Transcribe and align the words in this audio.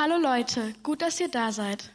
Hallo 0.00 0.16
Leute, 0.16 0.74
gut, 0.84 1.02
dass 1.02 1.18
ihr 1.18 1.26
da 1.26 1.50
seid. 1.50 1.90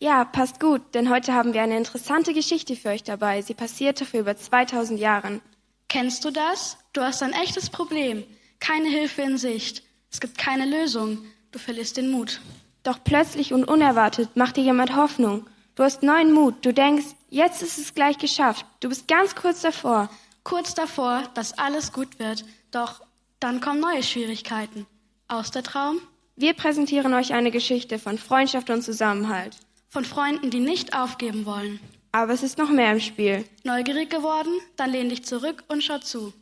Ja, 0.00 0.24
passt 0.24 0.58
gut, 0.58 0.80
denn 0.94 1.10
heute 1.10 1.34
haben 1.34 1.52
wir 1.52 1.60
eine 1.60 1.76
interessante 1.76 2.32
Geschichte 2.32 2.76
für 2.76 2.88
euch 2.88 3.02
dabei. 3.02 3.42
Sie 3.42 3.52
passierte 3.52 4.06
vor 4.06 4.20
über 4.20 4.38
2000 4.38 4.98
Jahren. 4.98 5.42
Kennst 5.88 6.24
du 6.24 6.30
das? 6.30 6.78
Du 6.94 7.02
hast 7.02 7.22
ein 7.22 7.34
echtes 7.34 7.68
Problem. 7.68 8.24
Keine 8.58 8.88
Hilfe 8.88 9.20
in 9.20 9.36
Sicht. 9.36 9.82
Es 10.10 10.20
gibt 10.20 10.38
keine 10.38 10.64
Lösung. 10.64 11.26
Du 11.52 11.58
verlierst 11.58 11.98
den 11.98 12.10
Mut. 12.10 12.40
Doch 12.84 13.04
plötzlich 13.04 13.52
und 13.52 13.64
unerwartet 13.64 14.34
macht 14.34 14.56
dir 14.56 14.64
jemand 14.64 14.96
Hoffnung. 14.96 15.46
Du 15.74 15.82
hast 15.82 16.02
neuen 16.02 16.32
Mut. 16.32 16.64
Du 16.64 16.72
denkst, 16.72 17.04
jetzt 17.28 17.60
ist 17.60 17.76
es 17.76 17.92
gleich 17.92 18.16
geschafft. 18.16 18.64
Du 18.80 18.88
bist 18.88 19.08
ganz 19.08 19.34
kurz 19.34 19.60
davor. 19.60 20.08
Kurz 20.42 20.72
davor, 20.72 21.24
dass 21.34 21.58
alles 21.58 21.92
gut 21.92 22.18
wird. 22.18 22.46
Doch 22.70 23.02
dann 23.40 23.60
kommen 23.60 23.80
neue 23.80 24.02
Schwierigkeiten. 24.02 24.86
Aus 25.28 25.50
der 25.50 25.64
Traum? 25.64 26.00
Wir 26.38 26.52
präsentieren 26.52 27.14
euch 27.14 27.32
eine 27.32 27.50
Geschichte 27.50 27.98
von 27.98 28.18
Freundschaft 28.18 28.68
und 28.68 28.82
Zusammenhalt. 28.82 29.56
Von 29.88 30.04
Freunden, 30.04 30.50
die 30.50 30.60
nicht 30.60 30.94
aufgeben 30.94 31.46
wollen. 31.46 31.80
Aber 32.12 32.34
es 32.34 32.42
ist 32.42 32.58
noch 32.58 32.68
mehr 32.68 32.92
im 32.92 33.00
Spiel. 33.00 33.46
Neugierig 33.64 34.10
geworden? 34.10 34.52
Dann 34.76 34.90
lehn 34.90 35.08
dich 35.08 35.24
zurück 35.24 35.64
und 35.68 35.82
schau 35.82 35.96
zu. 35.96 36.34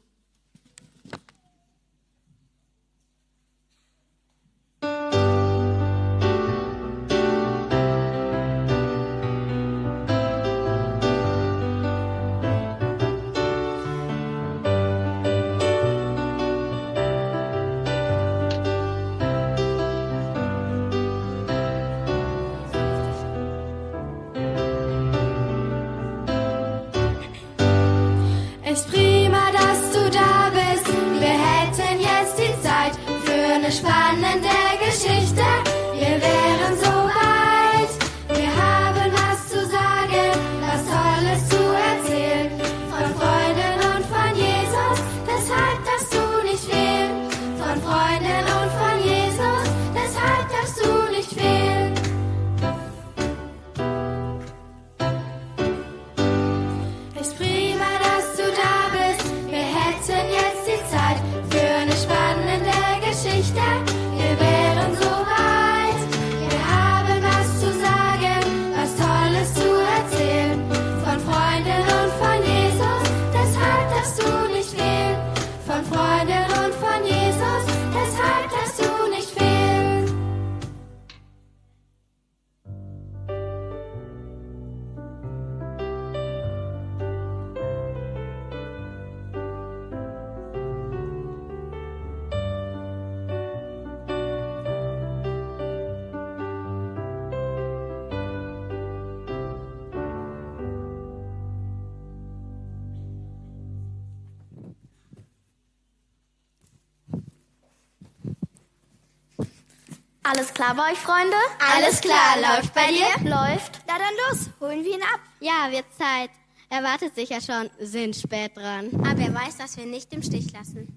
Alles 110.27 110.55
klar 110.55 110.75
bei 110.75 110.93
euch, 110.93 110.99
Freunde? 110.99 111.37
Alles 111.75 112.01
klar, 112.01 112.37
läuft 112.41 112.73
bei 112.73 112.89
dir? 112.89 113.29
Läuft. 113.29 113.81
Na 113.87 113.95
dann 113.99 114.15
los, 114.31 114.49
holen 114.59 114.83
wir 114.83 114.95
ihn 114.95 115.03
ab. 115.03 115.21
Ja, 115.41 115.71
wird 115.71 115.85
Zeit. 115.99 116.31
Er 116.71 116.83
wartet 116.83 117.15
sicher 117.15 117.43
schon, 117.43 117.69
sind 117.79 118.17
spät 118.17 118.57
dran. 118.57 118.89
Aber 119.07 119.21
er 119.21 119.35
weiß, 119.35 119.59
dass 119.59 119.77
wir 119.77 119.85
ihn 119.85 119.91
nicht 119.91 120.11
im 120.15 120.23
Stich 120.23 120.51
lassen. 120.53 120.94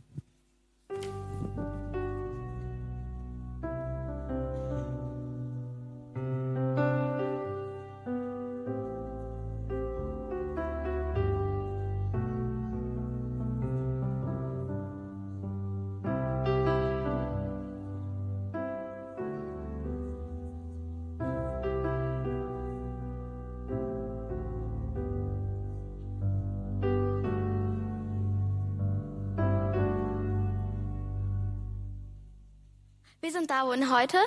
Wir 33.48 33.54
sind 33.54 33.62
da 33.62 33.68
wohin 33.68 33.96
heute? 33.96 34.18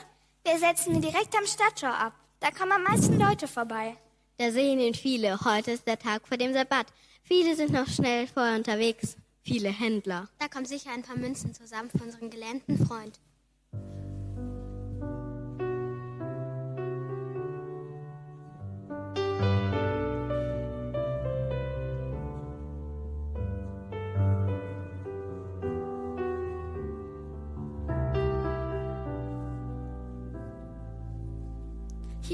Wir 0.44 0.58
setzen 0.58 0.94
ihn 0.94 1.02
direkt 1.02 1.36
am 1.36 1.44
Stadttor 1.44 1.90
ab. 1.90 2.14
Da 2.38 2.50
kommen 2.50 2.72
am 2.72 2.84
meisten 2.84 3.18
Leute 3.18 3.48
vorbei. 3.48 3.98
Da 4.38 4.50
sehen 4.50 4.80
ihn 4.80 4.94
viele. 4.94 5.38
Heute 5.44 5.72
ist 5.72 5.86
der 5.86 5.98
Tag 5.98 6.26
vor 6.26 6.38
dem 6.38 6.54
Sabbat. 6.54 6.86
Viele 7.22 7.54
sind 7.54 7.70
noch 7.70 7.86
schnell 7.86 8.26
vorher 8.26 8.56
unterwegs. 8.56 9.18
Viele 9.42 9.68
Händler. 9.68 10.30
Da 10.38 10.48
kommen 10.48 10.64
sicher 10.64 10.92
ein 10.92 11.02
paar 11.02 11.18
Münzen 11.18 11.52
zusammen 11.52 11.90
für 11.90 12.02
unseren 12.02 12.30
gelähmten 12.30 12.86
Freund. 12.86 13.20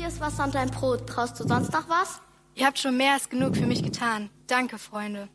Hier 0.07 0.13
ist 0.13 0.21
Wasser 0.21 0.45
und 0.45 0.55
ein 0.55 0.71
Brot. 0.71 1.09
Traust 1.09 1.41
du 1.41 1.49
sonst 1.49 1.73
noch 1.73 1.89
was? 1.89 2.21
Ihr 2.55 2.65
habt 2.65 2.79
schon 2.79 2.97
mehr 2.97 3.15
als 3.15 3.29
genug 3.29 3.57
für 3.57 3.67
mich 3.67 3.83
getan. 3.83 4.31
Danke, 4.47 4.79
Freunde. 4.79 5.29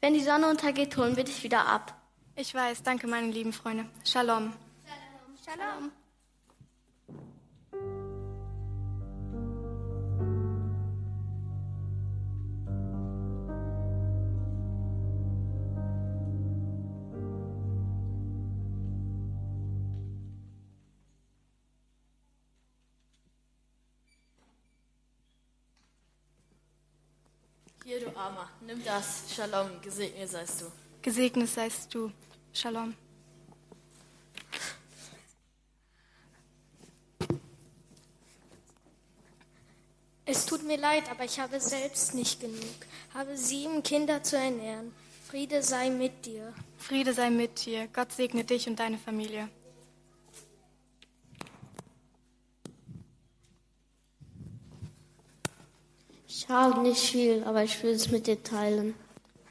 Wenn 0.00 0.14
die 0.14 0.22
Sonne 0.22 0.48
untergeht, 0.48 0.96
holen 0.96 1.14
wir 1.14 1.24
dich 1.24 1.42
wieder 1.42 1.66
ab. 1.66 1.94
Ich 2.34 2.54
weiß, 2.54 2.84
danke, 2.84 3.06
meine 3.06 3.26
lieben 3.26 3.52
Freunde. 3.52 3.84
Shalom. 4.02 4.54
Shalom. 5.44 5.82
Hier, 5.82 6.01
Armer, 28.22 28.48
nimm 28.60 28.84
das. 28.84 29.24
Shalom, 29.34 29.68
gesegnet 29.82 30.30
seist 30.30 30.60
du. 30.60 30.66
Gesegnet 31.02 31.48
seist 31.48 31.92
du. 31.92 32.12
Shalom. 32.52 32.94
Es 40.24 40.46
tut 40.46 40.62
mir 40.62 40.76
leid, 40.76 41.10
aber 41.10 41.24
ich 41.24 41.40
habe 41.40 41.58
selbst 41.58 42.14
nicht 42.14 42.40
genug. 42.40 42.78
Habe 43.12 43.36
sieben 43.36 43.82
Kinder 43.82 44.22
zu 44.22 44.36
ernähren. 44.36 44.94
Friede 45.28 45.60
sei 45.64 45.90
mit 45.90 46.24
dir. 46.24 46.54
Friede 46.78 47.14
sei 47.14 47.28
mit 47.30 47.66
dir. 47.66 47.88
Gott 47.88 48.12
segne 48.12 48.44
dich 48.44 48.68
und 48.68 48.78
deine 48.78 48.98
Familie. 48.98 49.48
Ich 56.42 56.48
habe 56.48 56.80
nicht 56.80 57.00
viel, 57.00 57.44
aber 57.44 57.62
ich 57.62 57.80
will 57.84 57.92
es 57.92 58.10
mit 58.10 58.26
dir 58.26 58.42
teilen. 58.42 58.94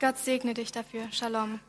Gott 0.02 0.18
segne 0.18 0.54
dich 0.54 0.74
dafür. 0.74 1.04
Shalom. 1.12 1.62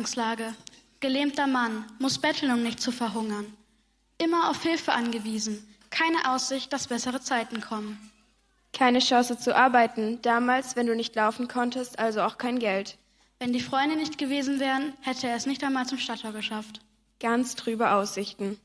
Ausgangslage. 0.00 0.54
Gelähmter 1.00 1.46
Mann 1.46 1.84
muss 1.98 2.18
betteln, 2.18 2.52
um 2.52 2.62
nicht 2.62 2.80
zu 2.80 2.90
verhungern. 2.90 3.44
Immer 4.16 4.48
auf 4.48 4.62
Hilfe 4.62 4.92
angewiesen. 4.92 5.66
Keine 5.90 6.32
Aussicht, 6.32 6.72
dass 6.72 6.88
bessere 6.88 7.20
Zeiten 7.20 7.60
kommen. 7.60 7.98
Keine 8.72 9.00
Chance 9.00 9.38
zu 9.38 9.54
arbeiten, 9.54 10.22
damals, 10.22 10.74
wenn 10.74 10.86
du 10.86 10.96
nicht 10.96 11.14
laufen 11.16 11.48
konntest, 11.48 11.98
also 11.98 12.22
auch 12.22 12.38
kein 12.38 12.58
Geld. 12.58 12.96
Wenn 13.40 13.52
die 13.52 13.60
Freunde 13.60 13.96
nicht 13.96 14.16
gewesen 14.16 14.58
wären, 14.58 14.94
hätte 15.02 15.28
er 15.28 15.36
es 15.36 15.44
nicht 15.44 15.62
einmal 15.64 15.84
zum 15.84 15.98
Stadttor 15.98 16.32
geschafft. 16.32 16.80
Ganz 17.18 17.54
trübe 17.56 17.90
Aussichten. 17.90 18.58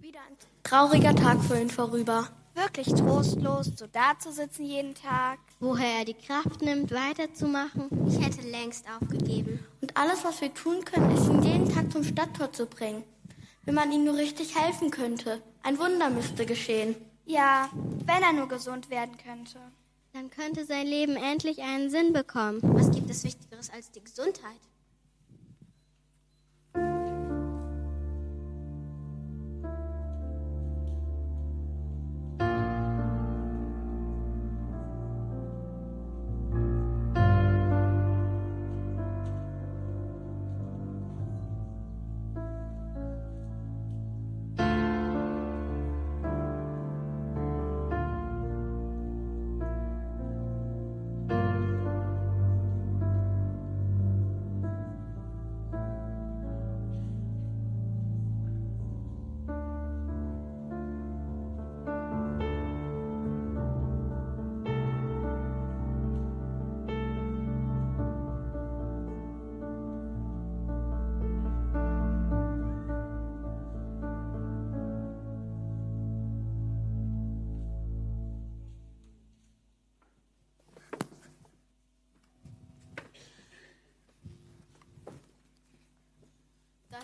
Wieder 0.00 0.20
ein 0.20 0.36
trauriger 0.62 1.16
Tag 1.16 1.42
für 1.42 1.60
ihn 1.60 1.70
vorüber. 1.70 2.28
Wirklich 2.54 2.86
trostlos, 2.88 3.72
so 3.76 3.86
da 3.86 4.18
zu 4.18 4.30
sitzen 4.30 4.64
jeden 4.64 4.94
Tag. 4.94 5.38
Woher 5.58 6.00
er 6.00 6.04
die 6.04 6.14
Kraft 6.14 6.60
nimmt, 6.60 6.90
weiterzumachen. 6.90 7.88
Ich 8.06 8.20
hätte 8.24 8.46
längst 8.46 8.84
aufgegeben. 8.90 9.64
Und 9.80 9.96
alles, 9.96 10.22
was 10.24 10.40
wir 10.42 10.52
tun 10.52 10.84
können, 10.84 11.16
ist 11.16 11.26
ihn 11.26 11.42
jeden 11.42 11.72
Tag 11.72 11.90
zum 11.90 12.04
Stadttor 12.04 12.52
zu 12.52 12.66
bringen. 12.66 13.04
Wenn 13.64 13.74
man 13.74 13.90
ihm 13.90 14.04
nur 14.04 14.16
richtig 14.16 14.58
helfen 14.58 14.90
könnte. 14.90 15.42
Ein 15.62 15.78
Wunder 15.78 16.10
müsste 16.10 16.44
geschehen. 16.44 16.94
Ja, 17.24 17.70
wenn 18.04 18.22
er 18.22 18.32
nur 18.32 18.48
gesund 18.48 18.90
werden 18.90 19.16
könnte. 19.16 19.58
Dann 20.12 20.28
könnte 20.28 20.66
sein 20.66 20.86
Leben 20.86 21.16
endlich 21.16 21.62
einen 21.62 21.88
Sinn 21.88 22.12
bekommen. 22.12 22.60
Was 22.62 22.90
gibt 22.90 23.08
es 23.08 23.24
Wichtigeres 23.24 23.70
als 23.70 23.90
die 23.92 24.04
Gesundheit? 24.04 24.60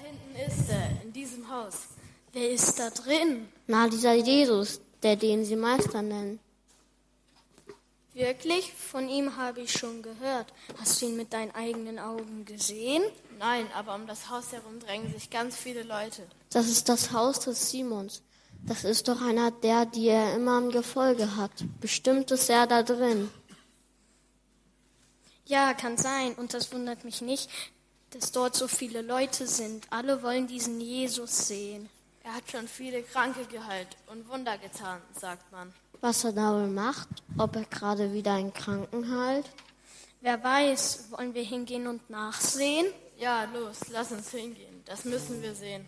Hinten 0.09 0.53
ist 0.53 0.71
er, 0.71 1.03
in 1.03 1.12
diesem 1.12 1.49
Haus. 1.50 1.75
Wer 2.33 2.50
ist 2.50 2.79
da 2.79 2.91
drin? 2.91 3.49
Na, 3.67 3.88
dieser 3.88 4.15
Jesus, 4.15 4.81
der 5.03 5.17
den 5.17 5.45
sie 5.45 5.57
Meister 5.57 6.03
nennen. 6.03 6.41
Wirklich? 8.15 8.73
Von 8.73 9.09
ihm 9.09 9.37
habe 9.37 9.61
ich 9.61 9.73
schon 9.73 10.03
gehört. 10.03 10.53
Hast 10.81 11.00
du 11.00 11.07
ihn 11.07 11.17
mit 11.17 11.33
deinen 11.33 11.55
eigenen 11.55 11.99
Augen 11.99 12.45
gesehen? 12.45 13.03
Nein, 13.38 13.67
aber 13.75 13.95
um 13.95 14.07
das 14.07 14.29
Haus 14.29 14.53
herum 14.53 14.81
drängen 14.81 15.12
sich 15.12 15.31
ganz 15.31 15.57
viele 15.57 15.85
Leute. 15.85 16.27
Das 16.50 16.69
ist 16.69 16.88
das 16.88 17.12
Haus 17.12 17.41
des 17.41 17.71
Simons. 17.71 18.23
Das 18.67 18.83
ist 18.83 19.07
doch 19.07 19.23
einer 19.23 19.53
der, 19.53 19.87
die 19.87 20.09
er 20.09 20.35
immer 20.35 20.59
im 20.59 20.71
Gefolge 20.71 21.37
hat. 21.37 21.53
Bestimmt 21.81 22.33
ist 22.33 22.50
er 22.50 22.67
da 22.67 22.83
drin. 22.83 23.31
Ja, 25.47 25.73
kann 25.75 25.97
sein. 25.97 26.35
Und 26.35 26.55
das 26.55 26.73
wundert 26.73 27.05
mich 27.05 27.21
nicht, 27.23 27.49
dass 28.11 28.33
dort 28.33 28.57
so 28.57 28.69
viele 28.69 29.03
Leute 29.03 29.47
sind. 29.47 29.87
Alle 29.91 30.23
wollen 30.23 30.47
diesen 30.47 30.81
Jesus 30.81 31.49
sehen. 31.49 31.88
Er 32.23 32.35
hat 32.35 32.50
schon 32.50 32.69
viele 32.69 33.03
Kranke 33.03 33.45
geheilt 33.47 33.88
und 34.07 34.29
Wunder 34.29 34.59
getan, 34.59 35.00
sagt 35.12 35.50
man. 35.53 35.73
Was 36.00 36.25
er 36.25 36.33
da 36.33 36.53
wohl 36.53 36.69
macht? 36.69 37.09
Ob 37.38 37.57
er 37.57 37.65
gerade 37.65 38.12
wieder 38.12 38.35
einen 38.35 38.53
Kranken 38.53 39.11
heilt? 39.11 39.50
Wer 40.21 40.43
weiß, 40.43 41.07
wollen 41.11 41.35
wir 41.35 41.43
hingehen 41.43 41.87
und 41.87 42.09
nachsehen? 42.11 42.87
Ja, 43.17 43.45
los, 43.45 43.79
lass 43.91 44.12
uns 44.12 44.31
hingehen. 44.31 44.83
Das 44.85 45.05
müssen 45.05 45.43
wir 45.43 45.55
sehen. 45.55 45.87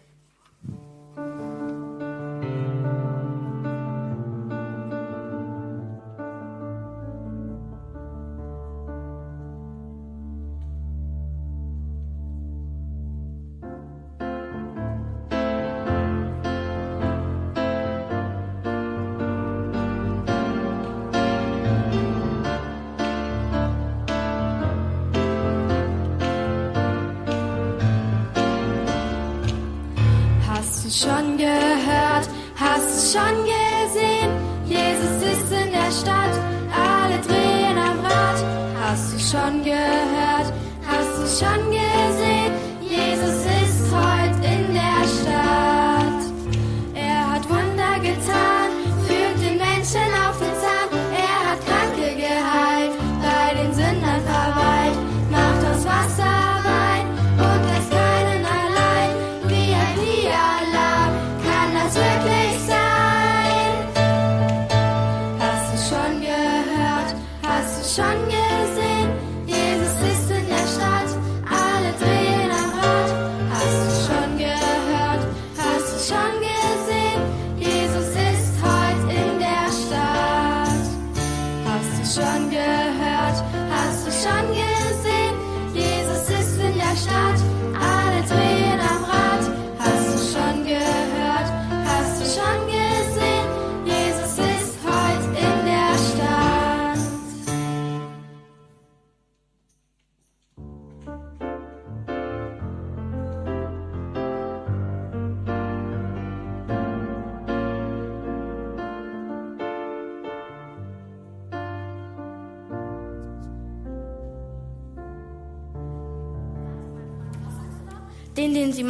Hast 67.52 67.98
du 67.98 68.02
schon 68.02 68.26
gesehen? 68.26 68.99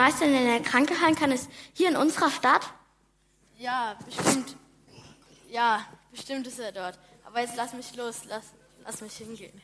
Meistern 0.00 0.32
in 0.32 0.46
der 0.46 0.60
Kranke 0.60 0.98
heilen 0.98 1.14
kann, 1.14 1.30
ist 1.30 1.50
hier 1.74 1.90
in 1.90 1.96
unserer 1.96 2.30
Stadt? 2.30 2.62
Ja, 3.58 3.98
bestimmt. 4.06 4.56
Ja, 5.50 5.84
bestimmt 6.10 6.46
ist 6.46 6.58
er 6.58 6.72
dort. 6.72 6.98
Aber 7.26 7.40
jetzt 7.42 7.54
lass 7.54 7.74
mich 7.74 7.94
los, 7.96 8.22
lass, 8.26 8.46
lass 8.82 9.02
mich 9.02 9.12
hingehen. 9.18 9.60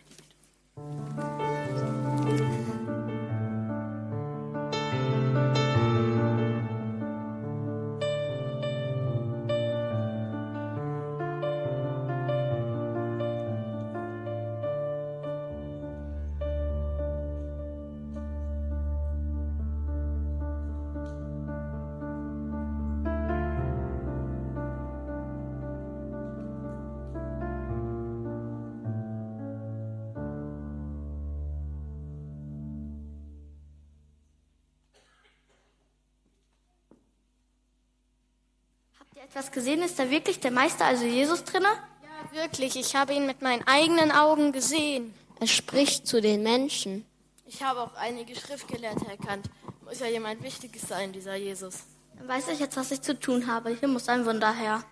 Etwas 39.27 39.51
gesehen? 39.51 39.83
Ist 39.83 39.99
da 39.99 40.09
wirklich 40.09 40.39
der 40.39 40.53
Meister, 40.53 40.85
also 40.85 41.05
Jesus, 41.05 41.43
drinne? 41.43 41.69
Ja, 41.69 42.43
wirklich. 42.43 42.77
Ich 42.77 42.95
habe 42.95 43.13
ihn 43.13 43.27
mit 43.27 43.43
meinen 43.43 43.67
eigenen 43.67 44.13
Augen 44.13 44.53
gesehen. 44.53 45.13
Er 45.41 45.49
spricht 45.49 46.07
zu 46.07 46.21
den 46.21 46.43
Menschen. 46.43 47.05
Ich 47.45 47.63
habe 47.63 47.81
auch 47.81 47.95
einige 47.97 48.35
Schriftgelehrte 48.37 49.07
erkannt. 49.07 49.51
Muss 49.85 49.99
ja 49.99 50.07
jemand 50.07 50.43
Wichtiges 50.43 50.83
sein, 50.83 51.13
dieser 51.13 51.35
Jesus. 51.35 51.85
Dann 52.17 52.29
weiß 52.29 52.49
ich 52.49 52.61
jetzt, 52.61 52.77
was 52.77 52.91
ich 52.93 53.03
zu 53.03 53.19
tun 53.19 53.47
habe. 53.47 53.71
Hier 53.71 53.89
muss 53.89 54.09
ein 54.09 54.25
Wunder 54.27 54.53
her. 54.53 54.83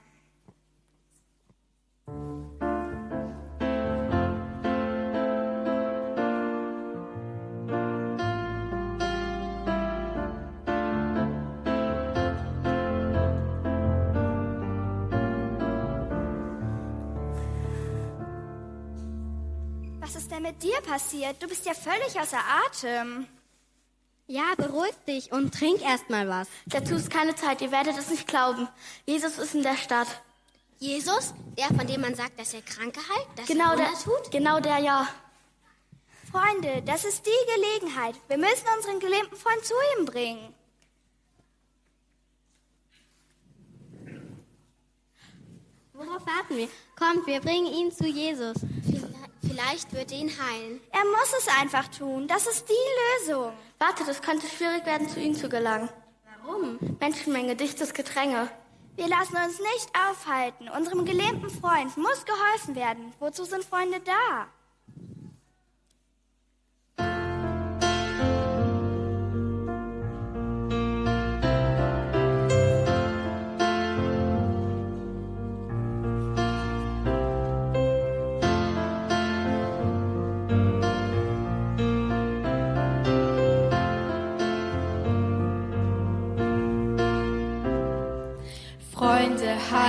Mit 20.54 20.62
dir 20.62 20.80
passiert? 20.82 21.42
Du 21.42 21.48
bist 21.48 21.66
ja 21.66 21.74
völlig 21.74 22.18
außer 22.20 22.38
Atem. 22.66 23.26
Ja, 24.26 24.54
beruhig 24.56 24.94
dich 25.06 25.32
und 25.32 25.52
trink 25.52 25.82
erst 25.82 26.08
mal 26.10 26.28
was. 26.28 26.48
Dazu 26.66 26.94
ist 26.94 27.10
keine 27.10 27.34
Zeit, 27.34 27.60
ihr 27.60 27.70
werdet 27.70 27.98
es 27.98 28.08
nicht 28.08 28.26
glauben. 28.26 28.68
Jesus 29.04 29.38
ist 29.38 29.54
in 29.54 29.62
der 29.62 29.76
Stadt. 29.76 30.08
Jesus? 30.78 31.34
Der, 31.58 31.66
von 31.66 31.86
dem 31.86 32.00
man 32.00 32.14
sagt, 32.14 32.38
dass 32.38 32.54
er 32.54 32.62
Kranke 32.62 33.00
heilt? 33.00 33.26
Dass 33.36 33.46
Genau 33.46 33.72
er 33.72 33.76
der, 33.76 33.92
tut? 34.02 34.30
genau 34.30 34.60
der, 34.60 34.78
ja. 34.78 35.08
Freunde, 36.30 36.82
das 36.82 37.04
ist 37.04 37.24
die 37.26 37.54
Gelegenheit. 37.54 38.14
Wir 38.28 38.38
müssen 38.38 38.64
unseren 38.76 38.98
gelähmten 38.98 39.36
Freund 39.36 39.64
zu 39.64 39.74
ihm 39.98 40.06
bringen. 40.06 40.54
Worauf 45.92 46.26
warten 46.26 46.56
wir? 46.56 46.68
Kommt, 46.96 47.26
wir 47.26 47.40
bringen 47.40 47.72
ihn 47.72 47.92
zu 47.92 48.06
Jesus. 48.06 48.56
Vielleicht 49.48 49.92
wird 49.92 50.12
er 50.12 50.18
ihn 50.18 50.30
heilen. 50.30 50.80
Er 50.92 51.04
muss 51.04 51.32
es 51.38 51.48
einfach 51.60 51.88
tun. 51.88 52.26
Das 52.28 52.46
ist 52.46 52.68
die 52.68 53.26
Lösung. 53.28 53.52
Wartet, 53.78 54.08
es 54.08 54.22
könnte 54.22 54.46
schwierig 54.46 54.84
werden, 54.86 55.08
zu 55.08 55.20
ihm 55.20 55.34
zu 55.34 55.48
gelangen. 55.48 55.88
Warum? 56.42 56.78
Menschenmenge, 57.00 57.56
dichtes 57.56 57.94
Gedränge. 57.94 58.50
Wir 58.96 59.08
lassen 59.08 59.36
uns 59.36 59.58
nicht 59.58 59.90
aufhalten. 60.08 60.68
Unserem 60.68 61.04
gelähmten 61.04 61.50
Freund 61.50 61.96
muss 61.96 62.24
geholfen 62.24 62.76
werden. 62.76 63.12
Wozu 63.18 63.44
sind 63.44 63.64
Freunde 63.64 64.00
da? 64.00 64.46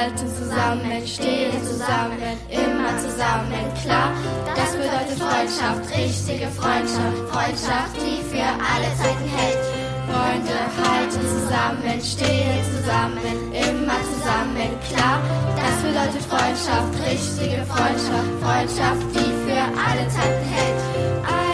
Halten 0.05 0.29
zusammen, 0.37 1.07
stehen 1.07 1.65
zusammen, 1.65 2.37
immer 2.49 2.93
zusammen, 3.01 3.65
klar. 3.81 4.11
Das 4.55 4.71
bedeutet 4.73 5.17
Freundschaft, 5.17 5.97
richtige 5.97 6.47
Freundschaft, 6.47 7.17
Freundschaft, 7.31 7.95
die 7.97 8.21
für 8.29 8.45
alle 8.45 8.89
Zeiten 9.01 9.27
hält. 9.37 9.65
Freunde 10.05 10.57
halten 10.85 11.21
zusammen, 11.25 11.97
stehen 12.01 12.61
zusammen, 12.69 13.51
immer 13.51 13.99
zusammen, 14.13 14.69
klar. 14.89 15.17
Das 15.57 15.75
bedeutet 15.81 16.21
Freundschaft, 16.29 16.93
richtige 17.09 17.65
Freundschaft, 17.65 18.29
Freundschaft, 18.41 19.05
die 19.13 19.31
für 19.49 19.63
alle 19.73 20.07
Zeiten 20.09 20.45
hält. 20.53 21.44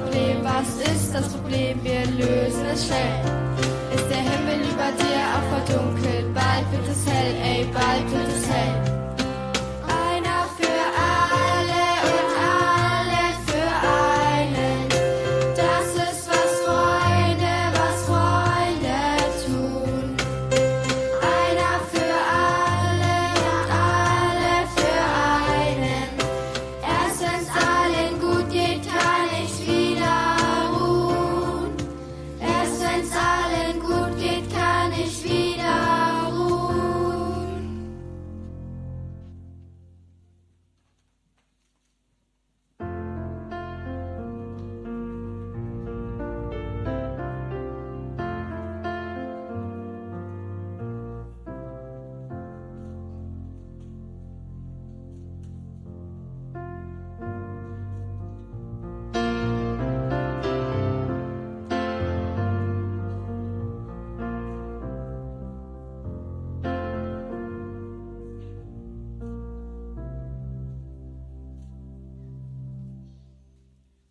Problem? 0.00 0.44
Was 0.44 0.92
ist 0.92 1.14
das 1.14 1.28
Problem? 1.28 1.82
Wir 1.82 2.04
lösen 2.06 2.66
es 2.72 2.86
schnell. 2.86 3.24
Ist 3.94 4.08
der 4.10 4.18
Himmel 4.18 4.66
über 4.68 4.90
dir 4.92 5.22
auch 5.34 5.64
verdunkelt? 5.64 6.34
Bald 6.34 6.70
wird 6.70 6.88
es 6.90 7.10
hell, 7.10 7.34
ey, 7.42 7.66
bald 7.72 8.10
wird 8.12 8.28
es 8.28 8.46
hell. 8.46 8.95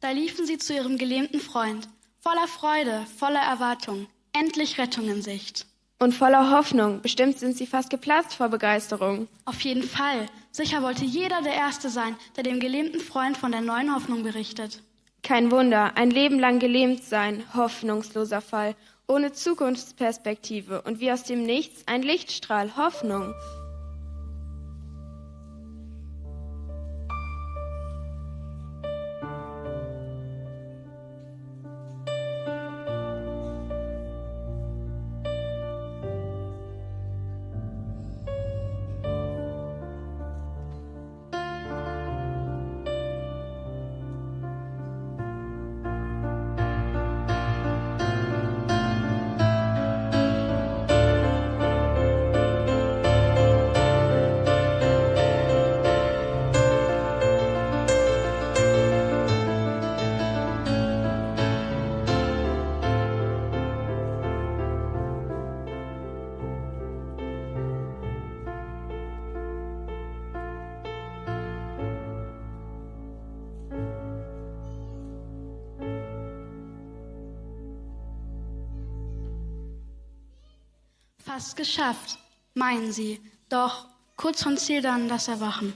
Da 0.06 0.12
liefen 0.12 0.46
sie 0.46 0.60
zu 0.60 0.72
ihrem 0.72 1.00
gelähmten 1.00 1.40
Freund, 1.40 1.90
voller 2.20 2.48
Freude, 2.48 3.08
voller 3.18 3.40
Erwartung, 3.40 4.06
endlich 4.34 4.78
Rettung 4.78 5.10
in 5.10 5.24
Sicht. 5.24 5.66
Und 5.98 6.14
voller 6.14 6.52
Hoffnung. 6.52 7.02
Bestimmt 7.02 7.40
sind 7.40 7.58
sie 7.58 7.66
fast 7.66 7.90
geplatzt 7.90 8.36
vor 8.36 8.50
Begeisterung. 8.50 9.28
Auf 9.46 9.62
jeden 9.62 9.82
Fall. 9.82 10.28
Sicher 10.52 10.84
wollte 10.84 11.06
jeder 11.06 11.42
der 11.42 11.56
Erste 11.56 11.90
sein, 11.90 12.16
der 12.36 12.44
dem 12.44 12.60
gelähmten 12.60 13.00
Freund 13.00 13.36
von 13.36 13.52
der 13.52 13.62
neuen 13.62 13.96
Hoffnung 13.96 14.22
berichtet. 14.22 14.84
Kein 15.24 15.50
Wunder, 15.50 15.98
ein 15.98 16.12
Leben 16.12 16.38
lang 16.38 16.60
gelähmt 16.60 17.04
sein, 17.04 17.44
hoffnungsloser 17.56 18.42
Fall, 18.42 18.76
ohne 19.08 19.34
Zukunftsperspektive 19.34 20.84
und 20.84 21.00
wie 21.00 21.12
aus 21.12 21.24
dem 21.24 21.42
Nichts 21.42 21.82
ein 21.88 22.04
Lichtstrahl, 22.04 22.78
Hoffnung. 22.78 23.34
Fast 81.36 81.58
geschafft, 81.58 82.18
meinen 82.54 82.94
sie. 82.94 83.20
Doch 83.50 83.88
kurz 84.16 84.42
vom 84.42 84.56
Ziel 84.56 84.82
dann 84.82 85.10
das 85.10 85.28
Erwachen. 85.28 85.74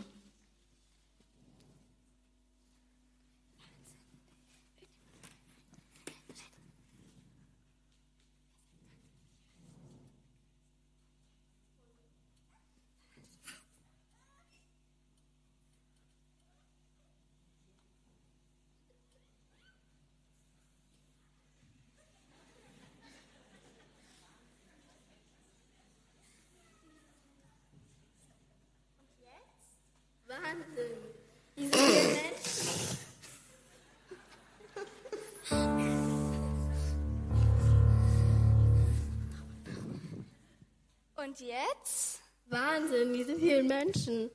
Wahnsinn. 30.49 30.97
Diese 31.57 31.77
Menschen. 31.77 32.97
Und 41.15 41.39
jetzt? 41.39 42.21
Wahnsinn, 42.47 43.13
diese 43.13 43.35
vielen 43.35 43.67
Menschen. 43.67 44.31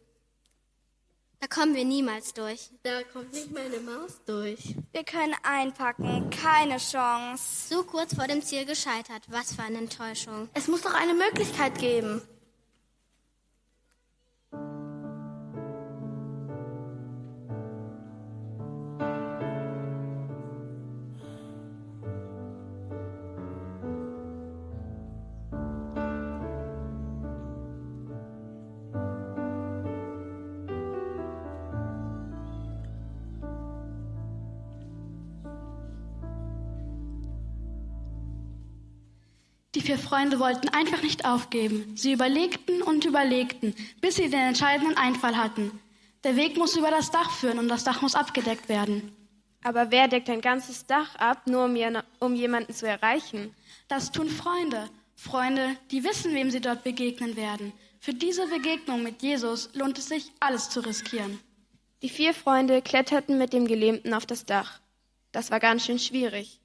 Da 1.41 1.49
kommen 1.49 1.75
wir 1.75 1.85
niemals 1.85 2.33
durch. 2.33 2.71
Da 2.85 3.03
kommt 3.03 3.33
nicht 3.33 3.51
meine 3.53 3.81
Maus 3.81 4.23
durch. 4.25 4.77
Wir 4.93 5.05
können 5.05 5.35
einpacken, 5.43 6.31
keine 6.31 6.79
Chance. 6.79 7.69
So 7.69 7.83
kurz 7.83 8.15
vor 8.15 8.27
dem 8.29 8.41
Ziel 8.41 8.65
gescheitert. 8.65 9.25
Was 9.29 9.55
für 9.55 9.63
eine 9.63 9.79
Enttäuschung. 9.79 10.49
Es 10.55 10.69
muss 10.69 10.83
doch 10.83 10.95
eine 10.95 11.13
Möglichkeit 11.13 11.79
geben. 11.79 12.23
Vier 39.85 39.99
Freunde 39.99 40.41
wollten 40.41 40.71
einfach 40.71 41.03
nicht 41.03 41.27
aufgeben. 41.27 41.93
Sie 41.95 42.13
überlegten 42.13 42.83
und 42.83 43.05
überlegten, 43.05 43.75
bis 44.01 44.17
sie 44.17 44.31
den 44.31 44.41
entscheidenden 44.41 44.97
Einfall 44.97 45.37
hatten. 45.37 45.79
Der 46.25 46.37
Weg 46.37 46.57
muss 46.57 46.77
über 46.77 46.91
das 46.91 47.11
Dach 47.11 47.31
führen 47.31 47.59
und 47.59 47.69
das 47.69 47.85
Dach 47.85 48.01
muss 48.01 48.15
abgedeckt 48.15 48.71
werden. 48.71 49.13
Aber 49.63 49.91
wer 49.91 50.09
deckt 50.09 50.31
ein 50.31 50.41
ganzes 50.41 50.87
Dach 50.87 51.15
ab, 51.17 51.47
nur 51.47 51.65
um, 51.65 51.77
um 52.19 52.35
jemanden 52.35 52.73
zu 52.73 52.89
erreichen? 52.89 53.55
Das 53.89 54.11
tun 54.11 54.29
Freunde. 54.29 54.89
Freunde, 55.15 55.77
die 55.91 56.03
wissen, 56.03 56.35
wem 56.35 56.51
sie 56.51 56.61
dort 56.61 56.83
begegnen 56.83 57.37
werden. 57.37 57.73
Für 58.01 58.15
diese 58.15 58.47
Begegnung 58.47 59.03
mit 59.03 59.23
Jesus 59.23 59.71
lohnt 59.75 59.99
es 59.99 60.09
sich, 60.09 60.33
alles 60.41 60.71
zu 60.71 60.81
riskieren. 60.81 61.39
Die 62.03 62.09
vier 62.09 62.35
Freunde 62.35 62.83
kletterten 62.83 63.39
mit 63.39 63.53
dem 63.53 63.67
Gelähmten 63.67 64.15
auf 64.15 64.27
das 64.27 64.45
Dach. 64.47 64.81
Das 65.33 65.51
war 65.51 65.61
ganz 65.61 65.85
schön 65.85 65.99
schwierig. 65.99 66.61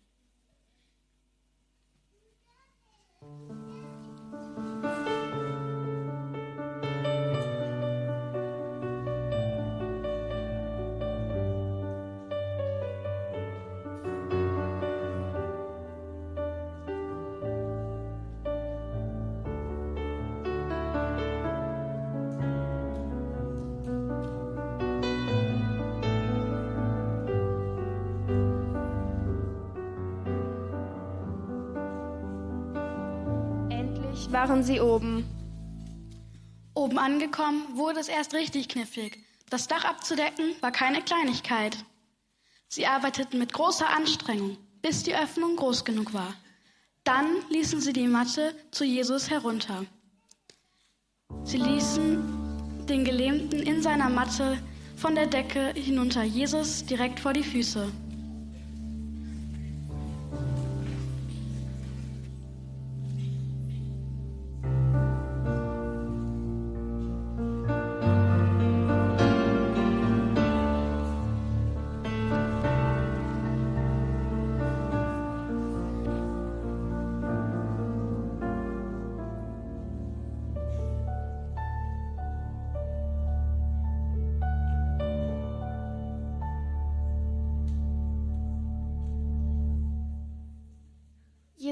Waren 34.40 34.64
sie 34.64 34.80
oben. 34.80 35.26
Oben 36.74 36.98
angekommen 36.98 37.62
wurde 37.76 38.00
es 38.00 38.08
erst 38.08 38.34
richtig 38.34 38.70
knifflig. 38.70 39.22
Das 39.50 39.68
Dach 39.68 39.84
abzudecken 39.84 40.56
war 40.62 40.72
keine 40.72 41.02
Kleinigkeit. 41.02 41.78
Sie 42.70 42.88
arbeiteten 42.88 43.38
mit 43.38 43.52
großer 43.52 43.90
Anstrengung, 43.90 44.56
bis 44.82 45.04
die 45.04 45.14
Öffnung 45.14 45.58
groß 45.58 45.84
genug 45.84 46.14
war. 46.14 46.34
Dann 47.04 47.26
ließen 47.50 47.82
sie 47.82 47.92
die 47.92 48.08
Matte 48.08 48.56
zu 48.72 48.86
Jesus 48.86 49.30
herunter. 49.30 49.86
Sie 51.44 51.58
ließen 51.58 52.86
den 52.86 53.04
Gelähmten 53.04 53.60
in 53.62 53.82
seiner 53.82 54.10
Matte 54.10 54.58
von 54.96 55.16
der 55.16 55.28
Decke 55.28 55.74
hinunter, 55.76 56.24
Jesus 56.24 56.86
direkt 56.86 57.20
vor 57.20 57.34
die 57.34 57.44
Füße. 57.44 57.92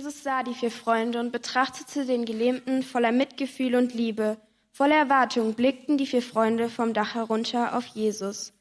Jesus 0.08 0.24
sah 0.24 0.42
die 0.42 0.54
vier 0.54 0.72
Freunde 0.72 1.20
und 1.20 1.34
betrachtete 1.34 2.06
den 2.06 2.24
Gelähmten 2.24 2.82
voller 2.82 3.12
Mitgefühl 3.12 3.76
und 3.76 3.94
Liebe. 3.94 4.38
Voller 4.72 4.96
Erwartung 4.96 5.54
blickten 5.54 5.98
die 5.98 6.06
vier 6.06 6.22
Freunde 6.22 6.70
vom 6.70 6.94
Dach 6.94 7.14
herunter 7.16 7.76
auf 7.76 7.88
Jesus. 7.88 8.54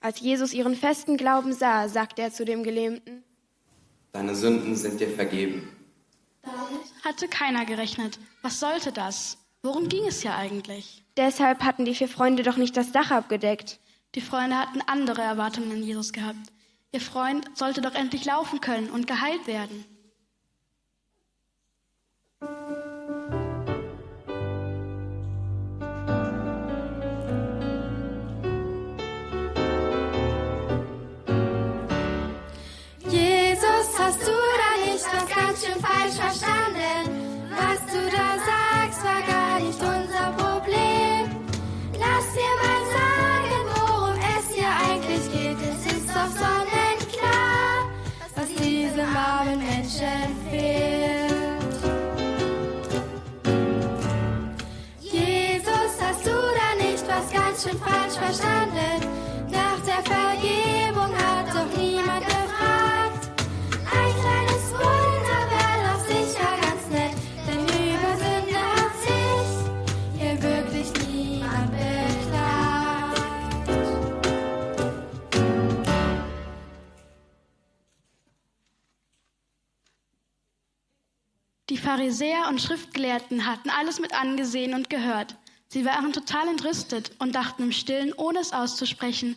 Als 0.00 0.20
Jesus 0.20 0.52
ihren 0.52 0.76
festen 0.76 1.16
Glauben 1.16 1.54
sah, 1.54 1.88
sagte 1.88 2.20
er 2.20 2.30
zu 2.30 2.44
dem 2.44 2.62
Gelähmten, 2.62 3.24
Deine 4.12 4.34
Sünden 4.34 4.76
sind 4.76 5.00
dir 5.00 5.08
vergeben. 5.08 5.66
Hatte 7.02 7.26
keiner 7.26 7.64
gerechnet. 7.64 8.18
Was 8.42 8.60
sollte 8.60 8.92
das? 8.92 9.38
Worum 9.62 9.88
ging 9.88 10.04
es 10.06 10.24
ja 10.24 10.36
eigentlich? 10.36 11.02
Deshalb 11.16 11.62
hatten 11.62 11.86
die 11.86 11.94
vier 11.94 12.08
Freunde 12.08 12.42
doch 12.42 12.58
nicht 12.58 12.76
das 12.76 12.92
Dach 12.92 13.10
abgedeckt. 13.10 13.80
Die 14.14 14.20
Freunde 14.20 14.58
hatten 14.58 14.82
andere 14.82 15.22
Erwartungen 15.22 15.72
an 15.72 15.82
Jesus 15.82 16.12
gehabt. 16.12 16.52
Ihr 16.92 17.00
Freund 17.00 17.46
sollte 17.54 17.80
doch 17.80 17.94
endlich 17.94 18.26
laufen 18.26 18.60
können 18.60 18.90
und 18.90 19.06
geheilt 19.06 19.46
werden. 19.46 19.86
Schön 35.60 35.80
falsch 35.80 36.16
verstanden? 36.16 37.48
Was 37.50 37.80
du 37.92 38.00
da 38.10 38.28
sagst, 38.50 39.02
war 39.04 39.22
gar 39.22 39.58
nicht 39.60 39.80
unser 39.80 40.32
Problem. 40.36 41.24
Lass 41.92 42.26
dir 42.36 42.54
mal 42.62 42.82
sagen, 42.98 43.60
worum 43.74 44.14
es 44.36 44.54
hier 44.54 44.68
eigentlich 44.68 45.24
geht. 45.32 45.56
Es 45.62 45.92
ist 45.92 46.08
doch 46.08 46.30
sonnenklar, 46.44 47.88
was 48.34 48.48
diesem 48.62 49.16
armen 49.16 49.58
Menschen 49.58 50.36
fehlt. 50.50 51.32
Jesus, 55.00 55.92
hast 56.02 56.26
du 56.26 56.36
da 56.60 56.84
nicht 56.84 57.04
was 57.08 57.32
ganz 57.32 57.62
schön 57.62 57.78
falsch 57.78 58.18
verstanden? 58.18 59.08
Nach 59.50 59.80
der 59.86 60.02
Vergebung 60.04 60.65
Pharisäer 81.86 82.48
und 82.48 82.60
Schriftgelehrten 82.60 83.46
hatten 83.46 83.70
alles 83.70 84.00
mit 84.00 84.12
angesehen 84.12 84.74
und 84.74 84.90
gehört. 84.90 85.36
Sie 85.68 85.84
waren 85.84 86.12
total 86.12 86.48
entrüstet 86.48 87.12
und 87.20 87.36
dachten 87.36 87.62
im 87.62 87.70
Stillen, 87.70 88.12
ohne 88.12 88.40
es 88.40 88.52
auszusprechen, 88.52 89.36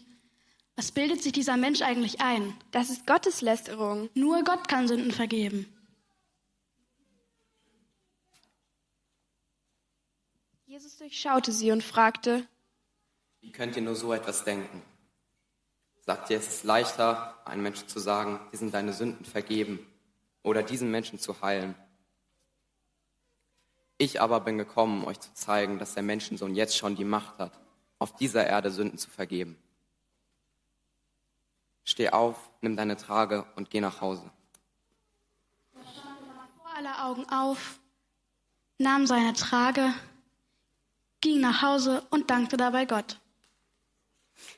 was 0.76 0.92
bildet 0.92 1.22
sich 1.22 1.32
dieser 1.32 1.58
Mensch 1.58 1.84
eigentlich 1.84 2.22
ein? 2.22 2.56
Das 2.72 2.90
ist 2.90 3.06
Gotteslästerung. 3.06 4.10
Nur 4.16 4.44
Gott 4.44 4.68
kann 4.68 4.88
Sünden 4.88 5.12
vergeben. 5.12 5.72
Jesus 10.66 10.98
durchschaute 10.98 11.52
sie 11.52 11.72
und 11.72 11.84
fragte, 11.84 12.48
Wie 13.42 13.52
könnt 13.52 13.76
ihr 13.76 13.84
nur 13.84 13.96
so 13.96 14.12
etwas 14.12 14.44
denken? 14.44 14.82
Sagt 16.00 16.32
ihr, 16.32 16.40
es 16.40 16.48
ist 16.48 16.64
leichter, 16.64 17.46
einem 17.46 17.62
Menschen 17.62 17.88
zu 17.88 18.00
sagen, 18.00 18.40
dir 18.52 18.58
sind 18.58 18.74
deine 18.74 18.94
Sünden 18.94 19.24
vergeben, 19.24 19.86
oder 20.42 20.64
diesen 20.64 20.90
Menschen 20.90 21.20
zu 21.20 21.44
heilen? 21.44 21.76
Ich 24.02 24.22
aber 24.22 24.40
bin 24.40 24.58
gekommen, 24.58 25.04
euch 25.04 25.20
zu 25.20 25.34
zeigen, 25.34 25.78
dass 25.78 25.94
der 25.94 26.04
Menschensohn 26.04 26.56
jetzt 26.56 26.78
schon 26.78 26.96
die 26.96 27.04
Macht 27.04 27.38
hat, 27.38 27.52
auf 28.00 28.16
dieser 28.16 28.48
Erde 28.48 28.72
Sünden 28.72 28.98
zu 28.98 29.10
vergeben. 29.10 29.62
Steh 31.84 32.10
auf, 32.10 32.50
nimm 32.62 32.78
deine 32.78 32.96
Trage 32.96 33.46
und 33.58 33.70
geh 33.70 33.82
nach 33.82 34.00
Hause. 34.00 34.32
Vor 35.74 36.76
aller 36.78 37.06
Augen 37.06 37.28
auf, 37.30 37.82
nahm 38.78 39.06
seine 39.06 39.34
Trage, 39.34 39.94
ging 41.20 41.42
nach 41.42 41.62
Hause 41.62 42.02
und 42.10 42.30
dankte 42.30 42.56
dabei 42.56 42.86
Gott. 42.86 43.20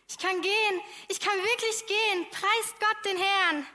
Ich 0.08 0.20
kann 0.20 0.40
gehen, 0.40 0.82
ich 1.08 1.20
kann 1.20 1.36
wirklich 1.36 1.88
gehen. 1.88 2.28
Preist 2.30 2.80
Gott 2.80 3.06
den 3.06 3.18
Herrn. 3.18 3.66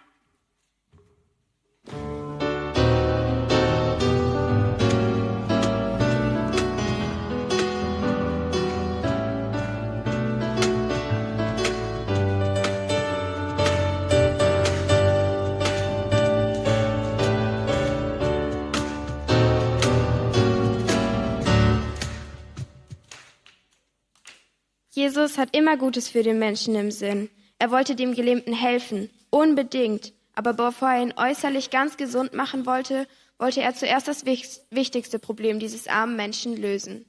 Jesus 25.06 25.38
hat 25.38 25.54
immer 25.56 25.76
Gutes 25.76 26.08
für 26.08 26.24
den 26.24 26.40
Menschen 26.40 26.74
im 26.74 26.90
Sinn. 26.90 27.30
Er 27.60 27.70
wollte 27.70 27.94
dem 27.94 28.16
Gelähmten 28.16 28.52
helfen, 28.52 29.08
unbedingt. 29.30 30.12
Aber 30.34 30.52
bevor 30.52 30.88
er 30.88 31.00
ihn 31.00 31.14
äußerlich 31.16 31.70
ganz 31.70 31.96
gesund 31.96 32.34
machen 32.34 32.66
wollte, 32.66 33.06
wollte 33.38 33.62
er 33.62 33.72
zuerst 33.76 34.08
das 34.08 34.26
wichtigste 34.26 35.20
Problem 35.20 35.60
dieses 35.60 35.86
armen 35.86 36.16
Menschen 36.16 36.56
lösen. 36.56 37.04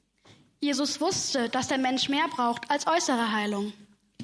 Jesus 0.60 1.02
wusste, 1.02 1.50
dass 1.50 1.70
der 1.70 1.80
Mensch 1.80 2.08
mehr 2.08 2.28
braucht 2.30 2.70
als 2.70 2.86
äußere 2.86 3.32
Heilung. 3.32 3.74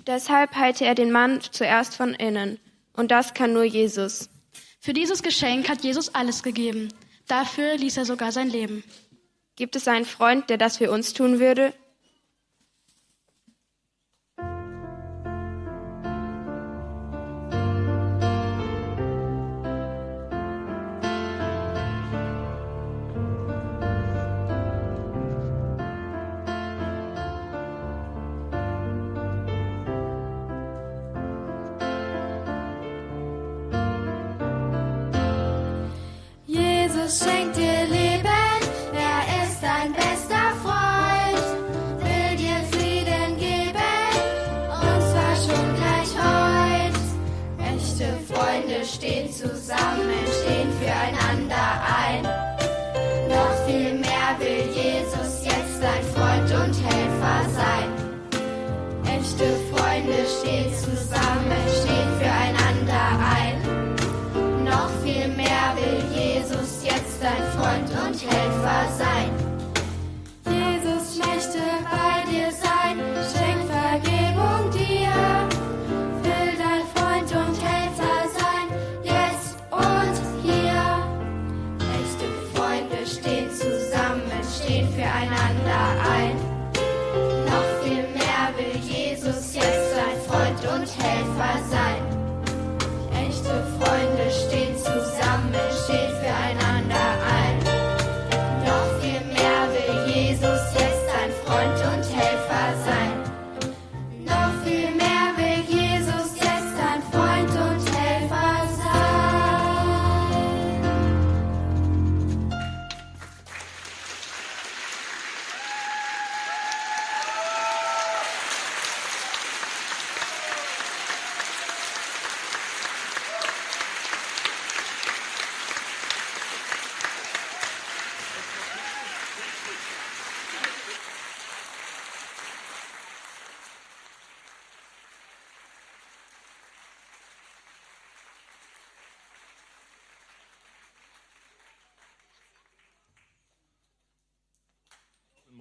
Deshalb 0.06 0.54
heilte 0.54 0.86
er 0.86 0.94
den 0.94 1.12
Mann 1.12 1.42
zuerst 1.42 1.96
von 1.96 2.14
innen. 2.14 2.60
Und 2.96 3.10
das 3.10 3.34
kann 3.34 3.54
nur 3.54 3.64
Jesus. 3.64 4.30
Für 4.80 4.94
dieses 4.94 5.24
Geschenk 5.24 5.68
hat 5.68 5.84
Jesus 5.84 6.14
alles 6.14 6.44
gegeben. 6.44 6.90
Dafür 7.28 7.76
ließ 7.78 7.98
er 7.98 8.06
sogar 8.06 8.32
sein 8.32 8.52
Leben. 8.52 8.84
Gibt 9.56 9.76
es 9.76 9.88
einen 9.88 10.06
Freund, 10.06 10.52
der 10.52 10.60
das 10.60 10.78
für 10.78 10.92
uns 10.92 11.14
tun 11.14 11.40
würde? 11.40 11.74
Jesus 37.14 37.28
schenkt 37.28 37.56
dir 37.58 37.86
Leben, 37.86 38.60
er 38.94 39.44
ist 39.44 39.62
dein 39.62 39.94
bester 39.94 40.54
Freund, 40.64 41.46
will 42.00 42.38
dir 42.38 42.60
Frieden 42.72 43.38
geben, 43.38 44.10
und 44.70 45.02
zwar 45.12 45.36
schon 45.36 45.76
gleich 45.76 46.12
heut. 46.18 46.98
Echte 47.76 48.08
Freunde 48.32 48.86
stehen 48.86 49.32
zusammen, 49.32 50.26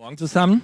Morgen 0.02 0.18
zusammen. 0.18 0.62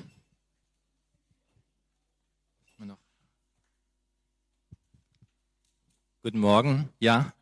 Guten 6.24 6.40
Morgen. 6.40 6.92
Ja, 6.98 7.32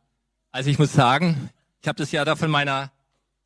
also 0.53 0.69
ich 0.69 0.79
muss 0.79 0.93
sagen, 0.93 1.49
ich 1.81 1.89
habe 1.89 1.97
das 1.97 2.13
ja 2.13 2.23
da 2.27 2.37
von 2.37 2.51
meiner 2.51 2.93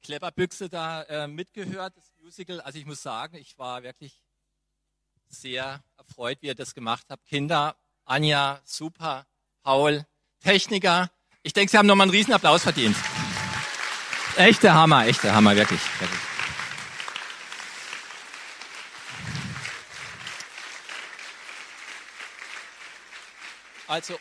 Klepperbüchse 0.03 0.69
da 0.69 1.03
äh, 1.05 1.29
mitgehört, 1.29 1.97
das 1.97 2.11
Musical. 2.21 2.61
Also 2.63 2.81
ich 2.81 2.87
muss 2.87 3.01
sagen, 3.01 3.37
ich 3.37 3.57
war 3.57 3.85
wirklich 3.85 4.21
sehr 5.29 5.81
erfreut, 5.97 6.39
wie 6.41 6.49
ihr 6.49 6.57
das 6.57 6.75
gemacht 6.75 7.07
habt. 7.09 7.25
Kinder, 7.27 7.77
Anja, 8.05 8.61
super, 8.65 9.29
Paul, 9.63 10.05
Techniker. 10.41 11.09
Ich 11.45 11.53
denke, 11.53 11.71
Sie 11.71 11.79
haben 11.79 11.87
nochmal 11.87 12.07
einen 12.07 12.17
riesen 12.17 12.33
Applaus 12.33 12.65
verdient. 12.65 12.97
Echter 14.35 14.75
Hammer, 14.75 15.07
echter 15.07 15.33
Hammer, 15.33 15.55
wirklich. 15.55 15.81
wirklich. 16.01 16.40
Also 23.91 24.15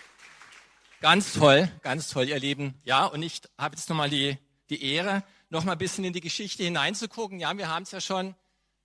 ganz 0.99 1.33
toll, 1.33 1.71
ganz 1.83 2.09
toll, 2.09 2.27
ihr 2.27 2.39
Lieben. 2.39 2.73
Ja, 2.85 3.05
und 3.05 3.21
ich 3.21 3.43
habe 3.55 3.75
jetzt 3.75 3.87
nochmal 3.87 4.09
die, 4.09 4.35
die 4.71 4.83
Ehre, 4.83 5.23
nochmal 5.51 5.75
ein 5.75 5.77
bisschen 5.77 6.03
in 6.05 6.11
die 6.11 6.21
Geschichte 6.21 6.63
hineinzugucken. 6.63 7.39
Ja, 7.39 7.55
wir 7.55 7.67
haben 7.67 7.83
es 7.83 7.91
ja 7.91 8.01
schon 8.01 8.33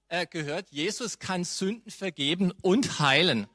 äh, 0.08 0.26
gehört. 0.26 0.68
Jesus 0.68 1.18
kann 1.18 1.42
Sünden 1.44 1.90
vergeben 1.90 2.52
und 2.60 3.00
heilen. 3.00 3.46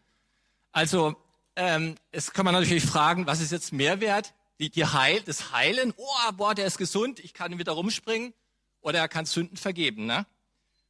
Also 0.72 1.16
ähm, 1.56 1.98
es 2.12 2.34
kann 2.34 2.46
man 2.46 2.56
natürlich 2.56 2.84
fragen, 2.84 3.28
was 3.28 3.42
ist 3.42 3.52
jetzt 3.52 3.74
Mehrwert? 3.74 4.34
Die, 4.58 4.72
die 4.72 4.88
Heil, 4.88 5.22
das 5.22 5.52
Heilen, 5.52 5.94
oh, 5.98 6.32
boah, 6.32 6.56
der 6.56 6.66
ist 6.66 6.80
gesund, 6.80 7.20
ich 7.20 7.36
kann 7.36 7.60
wieder 7.60 7.74
rumspringen. 7.74 8.34
Oder 8.82 9.02
er 9.02 9.08
kann 9.08 9.28
Sünden 9.28 9.56
vergeben. 9.56 10.08
Ne? 10.08 10.26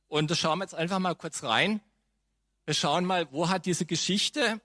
Und 0.07 0.31
da 0.31 0.35
schauen 0.35 0.59
wir 0.59 0.63
jetzt 0.63 0.73
einfach 0.75 0.99
mal 0.99 1.15
kurz 1.15 1.43
rein. 1.43 1.81
Wir 2.63 2.75
schauen 2.75 3.03
mal, 3.03 3.27
wo 3.29 3.49
hat 3.49 3.65
diese 3.65 3.85
Geschichte 3.85 4.61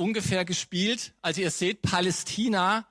ungefähr 0.00 0.46
gespielt. 0.46 1.12
Also 1.20 1.42
ihr 1.42 1.50
seht, 1.50 1.82
Palästina 1.82 2.86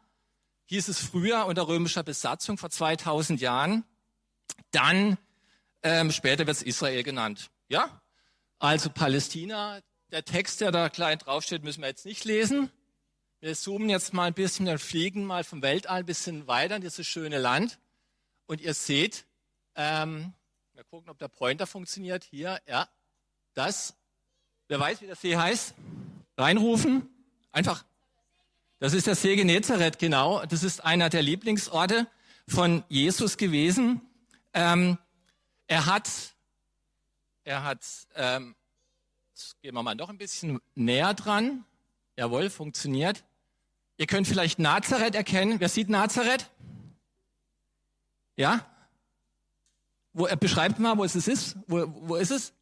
hieß 0.66 0.88
es 0.90 1.00
früher 1.00 1.48
unter 1.48 1.68
römischer 1.68 2.04
Besatzung 2.04 2.60
vor 2.60 2.70
2000 2.70 3.42
Jahren. 3.42 3.84
Dann 4.70 5.18
ähm, 5.82 6.12
später 6.12 6.46
wird 6.46 6.58
es 6.58 6.62
Israel 6.62 7.02
genannt. 7.02 7.50
Ja, 7.68 8.02
also 8.60 8.92
Palästina. 8.92 9.82
Der 10.12 10.24
Text, 10.24 10.62
der 10.62 10.72
da 10.72 10.90
klein 10.90 11.18
draufsteht, 11.18 11.64
müssen 11.64 11.82
wir 11.82 11.88
jetzt 11.88 12.06
nicht 12.06 12.26
lesen. 12.26 12.72
Wir 13.42 13.56
zoomen 13.56 13.90
jetzt 13.90 14.14
mal 14.14 14.26
ein 14.26 14.34
bisschen, 14.34 14.68
dann 14.68 14.78
fliegen 14.78 15.26
mal 15.26 15.44
vom 15.44 15.62
Weltall 15.64 16.00
ein 16.00 16.06
bisschen 16.06 16.48
weiter 16.48 16.76
in 16.76 16.82
dieses 16.82 17.08
schöne 17.08 17.40
Land. 17.40 17.80
Und 18.46 18.62
ihr 18.62 18.74
seht, 18.76 19.26
ähm, 19.76 20.34
wir 20.74 20.84
gucken, 20.84 21.10
ob 21.10 21.18
der 21.18 21.28
Pointer 21.28 21.66
funktioniert. 21.66 22.24
Hier, 22.24 22.60
ja, 22.68 22.88
das. 23.56 23.96
Wer 24.68 24.80
weiß, 24.80 25.02
wie 25.02 25.08
der 25.08 25.16
See 25.16 25.36
heißt? 25.36 25.74
Reinrufen. 26.40 27.10
Einfach. 27.52 27.86
Das 28.80 28.94
ist 28.94 29.08
der 29.08 29.16
See 29.16 29.36
Genezareth, 29.36 30.00
genau. 30.00 30.46
Das 30.46 30.64
ist 30.64 30.84
einer 30.86 31.10
der 31.10 31.22
Lieblingsorte 31.22 32.08
von 32.48 32.84
Jesus 32.88 33.36
gewesen. 33.36 34.02
Ähm, 34.54 34.98
er 35.68 35.86
hat, 35.86 36.10
er 37.44 37.64
hat, 37.64 37.86
ähm, 38.16 38.56
gehen 39.62 39.76
wir 39.76 39.84
mal 39.84 39.96
noch 39.96 40.10
ein 40.10 40.18
bisschen 40.18 40.60
näher 40.76 41.14
dran. 41.14 41.66
Jawohl, 42.16 42.50
funktioniert. 42.50 43.24
Ihr 43.98 44.08
könnt 44.08 44.28
vielleicht 44.28 44.60
Nazareth 44.60 45.16
erkennen. 45.16 45.60
Wer 45.60 45.70
sieht 45.70 45.90
Nazareth? 45.90 46.50
Ja? 48.38 48.66
Wo, 50.14 50.26
er 50.26 50.38
beschreibt 50.38 50.80
mal, 50.80 50.98
wo 50.98 51.04
es 51.04 51.16
ist. 51.16 51.58
Wo, 51.68 51.86
wo 52.08 52.16
ist 52.16 52.32
es? 52.32 52.54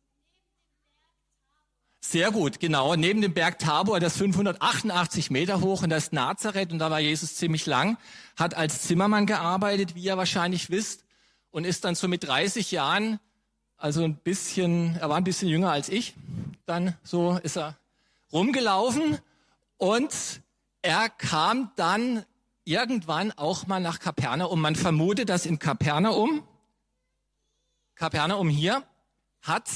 Sehr 2.10 2.32
gut, 2.32 2.62
genau. 2.62 2.96
Neben 2.96 3.20
dem 3.20 3.34
Berg 3.34 3.60
Tabor, 3.60 4.00
das 4.00 4.15
588 4.15 5.30
Meter 5.30 5.60
hoch 5.60 5.84
und 5.84 5.89
das 5.89 6.13
Nazareth, 6.13 6.72
und 6.72 6.80
da 6.80 6.89
war 6.89 7.02
Jesus 7.02 7.36
ziemlich 7.36 7.65
lang, 7.65 7.98
hat 8.38 8.54
als 8.54 8.84
Zimmermann 8.84 9.26
gearbeitet, 9.26 9.93
wie 9.93 10.04
ihr 10.04 10.15
wahrscheinlich 10.15 10.70
wisst, 10.70 11.04
und 11.52 11.65
ist 11.65 11.84
dann 11.84 11.96
so 11.96 12.08
mit 12.08 12.24
30 12.24 12.72
Jahren, 12.72 13.20
also 13.76 14.06
ein 14.06 14.15
bisschen, 14.15 14.96
er 15.02 15.10
war 15.10 15.17
ein 15.17 15.26
bisschen 15.26 15.50
jünger 15.50 15.70
als 15.70 15.89
ich, 15.89 16.15
dann 16.65 16.96
so 17.04 17.41
ist 17.43 17.58
er 17.58 17.76
rumgelaufen 18.32 19.20
und 19.76 20.13
er 20.82 21.10
kam 21.10 21.72
dann 21.76 22.24
irgendwann 22.63 23.34
auch 23.34 23.67
mal 23.67 23.82
nach 23.82 24.00
Kapernaum. 24.00 24.62
Man 24.62 24.78
vermutet, 24.78 25.28
dass 25.28 25.46
in 25.46 25.60
Kapernaum, 25.60 26.48
Kapernaum 27.96 28.48
hier, 28.48 28.84
hat 29.41 29.67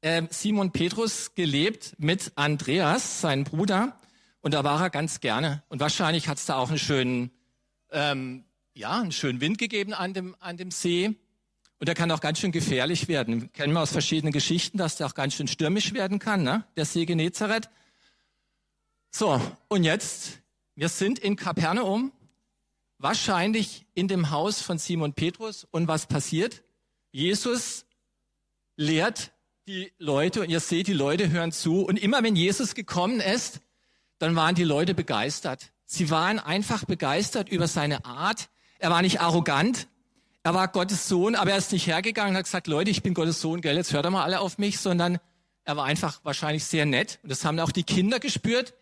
äh, 0.00 0.22
Simon 0.30 0.72
Petrus 0.72 1.34
gelebt 1.34 1.94
mit 1.98 2.32
Andreas, 2.36 3.20
seinem 3.20 3.44
Bruder, 3.44 4.00
und 4.40 4.54
da 4.54 4.64
war 4.64 4.80
er 4.80 4.90
ganz 4.90 5.20
gerne. 5.20 5.62
Und 5.68 5.80
wahrscheinlich 5.80 6.28
hat 6.28 6.38
es 6.38 6.46
da 6.46 6.56
auch 6.56 6.70
einen 6.70 6.78
schönen, 6.78 7.30
ähm, 7.90 8.44
ja, 8.74 8.98
einen 9.00 9.12
schönen 9.12 9.40
Wind 9.40 9.58
gegeben 9.58 9.92
an 9.92 10.14
dem, 10.14 10.34
an 10.40 10.56
dem 10.56 10.70
See. 10.70 11.14
Und 11.78 11.88
der 11.88 11.94
kann 11.94 12.10
auch 12.10 12.20
ganz 12.20 12.38
schön 12.38 12.52
gefährlich 12.52 13.08
werden. 13.08 13.52
Kennen 13.52 13.72
wir 13.72 13.80
aus 13.80 13.92
verschiedenen 13.92 14.32
Geschichten, 14.32 14.78
dass 14.78 14.96
der 14.96 15.06
auch 15.06 15.14
ganz 15.14 15.34
schön 15.34 15.48
stürmisch 15.48 15.92
werden 15.92 16.18
kann, 16.18 16.42
ne? 16.42 16.64
der 16.76 16.84
See 16.84 17.04
Genezareth. 17.04 17.68
So, 19.10 19.40
und 19.68 19.84
jetzt, 19.84 20.40
wir 20.74 20.88
sind 20.88 21.18
in 21.18 21.36
Kapernaum, 21.36 22.12
wahrscheinlich 22.98 23.86
in 23.94 24.08
dem 24.08 24.30
Haus 24.30 24.62
von 24.62 24.78
Simon 24.78 25.14
Petrus. 25.14 25.66
Und 25.70 25.88
was 25.88 26.06
passiert? 26.06 26.62
Jesus 27.12 27.86
lehrt 28.76 29.32
die 29.70 29.92
Leute 29.98 30.40
und 30.40 30.50
ihr 30.50 30.58
seht, 30.58 30.88
die 30.88 30.92
Leute 30.92 31.30
hören 31.30 31.52
zu. 31.52 31.82
Und 31.82 31.96
immer 31.96 32.24
wenn 32.24 32.34
Jesus 32.34 32.74
gekommen 32.74 33.20
ist, 33.20 33.60
dann 34.18 34.34
waren 34.34 34.56
die 34.56 34.64
Leute 34.64 34.94
begeistert. 34.94 35.70
Sie 35.86 36.10
waren 36.10 36.40
einfach 36.40 36.84
begeistert 36.86 37.48
über 37.50 37.68
seine 37.68 38.04
Art. 38.04 38.48
Er 38.80 38.90
war 38.90 39.00
nicht 39.00 39.20
arrogant. 39.20 39.86
Er 40.42 40.54
war 40.54 40.66
Gottes 40.66 41.06
Sohn, 41.06 41.36
aber 41.36 41.52
er 41.52 41.58
ist 41.58 41.70
nicht 41.70 41.86
hergegangen 41.86 42.30
und 42.32 42.38
hat 42.38 42.46
gesagt, 42.46 42.66
Leute, 42.66 42.90
ich 42.90 43.04
bin 43.04 43.14
Gottes 43.14 43.40
Sohn, 43.40 43.60
gell, 43.60 43.76
jetzt 43.76 43.92
hört 43.92 44.04
er 44.04 44.10
mal 44.10 44.24
alle 44.24 44.40
auf 44.40 44.58
mich, 44.58 44.80
sondern 44.80 45.20
er 45.62 45.76
war 45.76 45.84
einfach 45.84 46.18
wahrscheinlich 46.24 46.64
sehr 46.64 46.84
nett. 46.84 47.20
Und 47.22 47.30
das 47.30 47.44
haben 47.44 47.60
auch 47.60 47.70
die 47.70 47.84
Kinder 47.84 48.18
gespürt. 48.18 48.74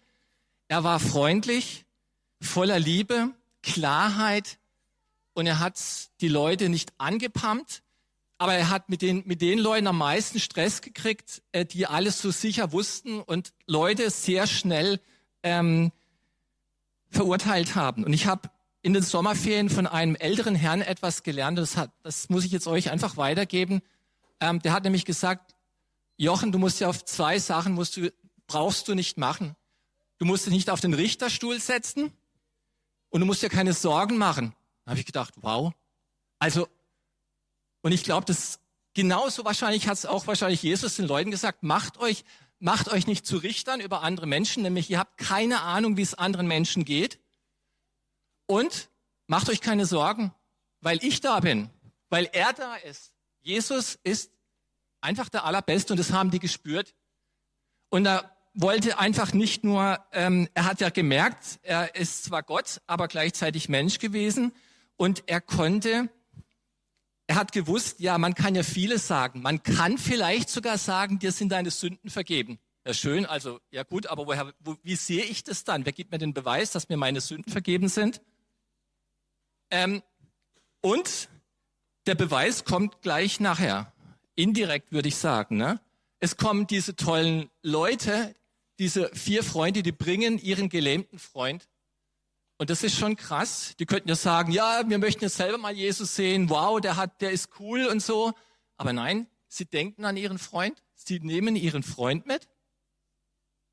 Er 0.68 0.84
war 0.84 1.00
freundlich, 1.00 1.84
voller 2.40 2.78
Liebe, 2.78 3.30
Klarheit 3.62 4.56
und 5.34 5.46
er 5.46 5.58
hat 5.58 5.78
die 6.22 6.28
Leute 6.28 6.70
nicht 6.70 6.94
angepammt, 6.96 7.82
aber 8.38 8.54
er 8.54 8.70
hat 8.70 8.88
mit 8.88 9.02
den, 9.02 9.24
mit 9.26 9.42
den 9.42 9.58
Leuten 9.58 9.88
am 9.88 9.98
meisten 9.98 10.38
Stress 10.38 10.80
gekriegt, 10.80 11.42
äh, 11.52 11.64
die 11.64 11.86
alles 11.86 12.22
so 12.22 12.30
sicher 12.30 12.72
wussten 12.72 13.20
und 13.20 13.52
Leute 13.66 14.10
sehr 14.10 14.46
schnell 14.46 15.00
ähm, 15.42 15.90
verurteilt 17.10 17.74
haben. 17.74 18.04
Und 18.04 18.12
ich 18.12 18.26
habe 18.26 18.48
in 18.80 18.94
den 18.94 19.02
Sommerferien 19.02 19.70
von 19.70 19.86
einem 19.88 20.14
älteren 20.14 20.54
Herrn 20.54 20.82
etwas 20.82 21.24
gelernt. 21.24 21.58
Das, 21.58 21.76
hat, 21.76 21.90
das 22.04 22.28
muss 22.28 22.44
ich 22.44 22.52
jetzt 22.52 22.68
euch 22.68 22.90
einfach 22.90 23.16
weitergeben. 23.16 23.82
Ähm, 24.40 24.62
der 24.62 24.72
hat 24.72 24.84
nämlich 24.84 25.04
gesagt, 25.04 25.56
Jochen, 26.16 26.52
du 26.52 26.58
musst 26.58 26.80
ja 26.80 26.88
auf 26.88 27.04
zwei 27.04 27.38
Sachen 27.40 27.72
musst 27.72 27.96
du, 27.96 28.12
brauchst 28.46 28.86
du 28.86 28.94
nicht 28.94 29.18
machen. 29.18 29.56
Du 30.18 30.26
musst 30.26 30.46
dich 30.46 30.52
nicht 30.52 30.70
auf 30.70 30.80
den 30.80 30.94
Richterstuhl 30.94 31.58
setzen 31.60 32.12
und 33.10 33.20
du 33.20 33.26
musst 33.26 33.42
dir 33.42 33.48
keine 33.48 33.72
Sorgen 33.72 34.16
machen. 34.16 34.54
Da 34.84 34.90
habe 34.90 35.00
ich 35.00 35.06
gedacht, 35.06 35.34
wow. 35.40 35.72
Also 36.38 36.68
und 37.88 37.92
ich 37.94 38.04
glaube, 38.04 38.26
das 38.26 38.60
genauso 38.92 39.46
wahrscheinlich 39.46 39.88
hat 39.88 39.96
es 39.96 40.04
auch 40.04 40.26
wahrscheinlich 40.26 40.62
Jesus 40.62 40.96
den 40.96 41.06
Leuten 41.06 41.30
gesagt, 41.30 41.62
macht 41.62 41.96
euch, 41.96 42.22
macht 42.58 42.92
euch 42.92 43.06
nicht 43.06 43.24
zu 43.24 43.38
Richtern 43.38 43.80
über 43.80 44.02
andere 44.02 44.26
Menschen, 44.26 44.62
nämlich 44.62 44.90
ihr 44.90 44.98
habt 44.98 45.16
keine 45.16 45.62
Ahnung, 45.62 45.96
wie 45.96 46.02
es 46.02 46.12
anderen 46.12 46.46
Menschen 46.46 46.84
geht. 46.84 47.18
Und 48.44 48.90
macht 49.26 49.48
euch 49.48 49.62
keine 49.62 49.86
Sorgen, 49.86 50.34
weil 50.82 51.02
ich 51.02 51.22
da 51.22 51.40
bin, 51.40 51.70
weil 52.10 52.28
er 52.34 52.52
da 52.52 52.74
ist. 52.76 53.14
Jesus 53.40 53.98
ist 54.02 54.32
einfach 55.00 55.30
der 55.30 55.44
Allerbeste 55.44 55.94
und 55.94 55.98
das 55.98 56.12
haben 56.12 56.30
die 56.30 56.40
gespürt. 56.40 56.94
Und 57.88 58.04
er 58.04 58.36
wollte 58.52 58.98
einfach 58.98 59.32
nicht 59.32 59.64
nur, 59.64 59.98
ähm, 60.12 60.46
er 60.52 60.66
hat 60.66 60.82
ja 60.82 60.90
gemerkt, 60.90 61.58
er 61.62 61.94
ist 61.94 62.24
zwar 62.24 62.42
Gott, 62.42 62.82
aber 62.86 63.08
gleichzeitig 63.08 63.70
Mensch 63.70 63.98
gewesen 63.98 64.52
und 64.96 65.22
er 65.26 65.40
konnte 65.40 66.10
er 67.28 67.36
hat 67.36 67.52
gewusst, 67.52 68.00
ja, 68.00 68.16
man 68.16 68.34
kann 68.34 68.54
ja 68.54 68.62
vieles 68.62 69.06
sagen. 69.06 69.42
Man 69.42 69.62
kann 69.62 69.98
vielleicht 69.98 70.48
sogar 70.48 70.78
sagen, 70.78 71.18
dir 71.18 71.30
sind 71.30 71.50
deine 71.50 71.70
Sünden 71.70 72.08
vergeben. 72.10 72.58
Ja, 72.86 72.94
schön, 72.94 73.26
also, 73.26 73.60
ja 73.70 73.82
gut, 73.82 74.06
aber 74.06 74.26
woher, 74.26 74.54
wo, 74.60 74.76
wie 74.82 74.96
sehe 74.96 75.22
ich 75.22 75.44
das 75.44 75.62
dann? 75.62 75.84
Wer 75.84 75.92
gibt 75.92 76.10
mir 76.10 76.16
den 76.16 76.32
Beweis, 76.32 76.70
dass 76.70 76.88
mir 76.88 76.96
meine 76.96 77.20
Sünden 77.20 77.52
vergeben 77.52 77.88
sind? 77.88 78.22
Ähm, 79.70 80.02
und 80.80 81.28
der 82.06 82.14
Beweis 82.14 82.64
kommt 82.64 83.02
gleich 83.02 83.40
nachher. 83.40 83.92
Indirekt 84.34 84.90
würde 84.92 85.08
ich 85.08 85.16
sagen. 85.16 85.58
Ne? 85.58 85.82
Es 86.20 86.38
kommen 86.38 86.66
diese 86.66 86.96
tollen 86.96 87.50
Leute, 87.62 88.34
diese 88.78 89.14
vier 89.14 89.44
Freunde, 89.44 89.82
die 89.82 89.92
bringen 89.92 90.38
ihren 90.38 90.70
gelähmten 90.70 91.18
Freund 91.18 91.68
und 92.58 92.70
das 92.70 92.82
ist 92.82 92.98
schon 92.98 93.14
krass. 93.14 93.74
Die 93.78 93.86
könnten 93.86 94.08
ja 94.08 94.16
sagen, 94.16 94.50
ja, 94.50 94.82
wir 94.88 94.98
möchten 94.98 95.22
jetzt 95.22 95.36
selber 95.36 95.58
mal 95.58 95.72
Jesus 95.72 96.16
sehen. 96.16 96.50
Wow, 96.50 96.80
der 96.80 96.96
hat, 96.96 97.20
der 97.20 97.30
ist 97.30 97.50
cool 97.60 97.86
und 97.86 98.02
so. 98.02 98.32
Aber 98.76 98.92
nein, 98.92 99.28
sie 99.46 99.64
denken 99.64 100.04
an 100.04 100.16
ihren 100.16 100.38
Freund, 100.38 100.82
sie 100.94 101.20
nehmen 101.20 101.54
ihren 101.54 101.84
Freund 101.84 102.26
mit 102.26 102.48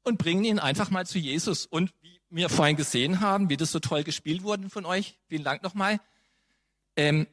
und 0.04 0.19
bringen 0.19 0.45
ihn 0.45 0.60
einfach 0.60 0.91
mal 0.91 1.08
zu 1.08 1.17
Jesus. 1.17 1.65
Und 1.65 1.93
wie 2.02 2.21
wir 2.30 2.48
vorhin 2.48 2.76
gesehen 2.76 3.21
haben, 3.21 3.50
wie 3.50 3.58
das 3.58 3.71
so 3.71 3.80
toll 3.80 4.04
gespielt 4.04 4.43
wurde 4.43 4.69
von 4.69 4.86
euch, 4.86 5.17
vielen 5.28 5.43
Dank 5.43 5.63
nochmal, 5.63 6.00
ähm, 6.95 7.28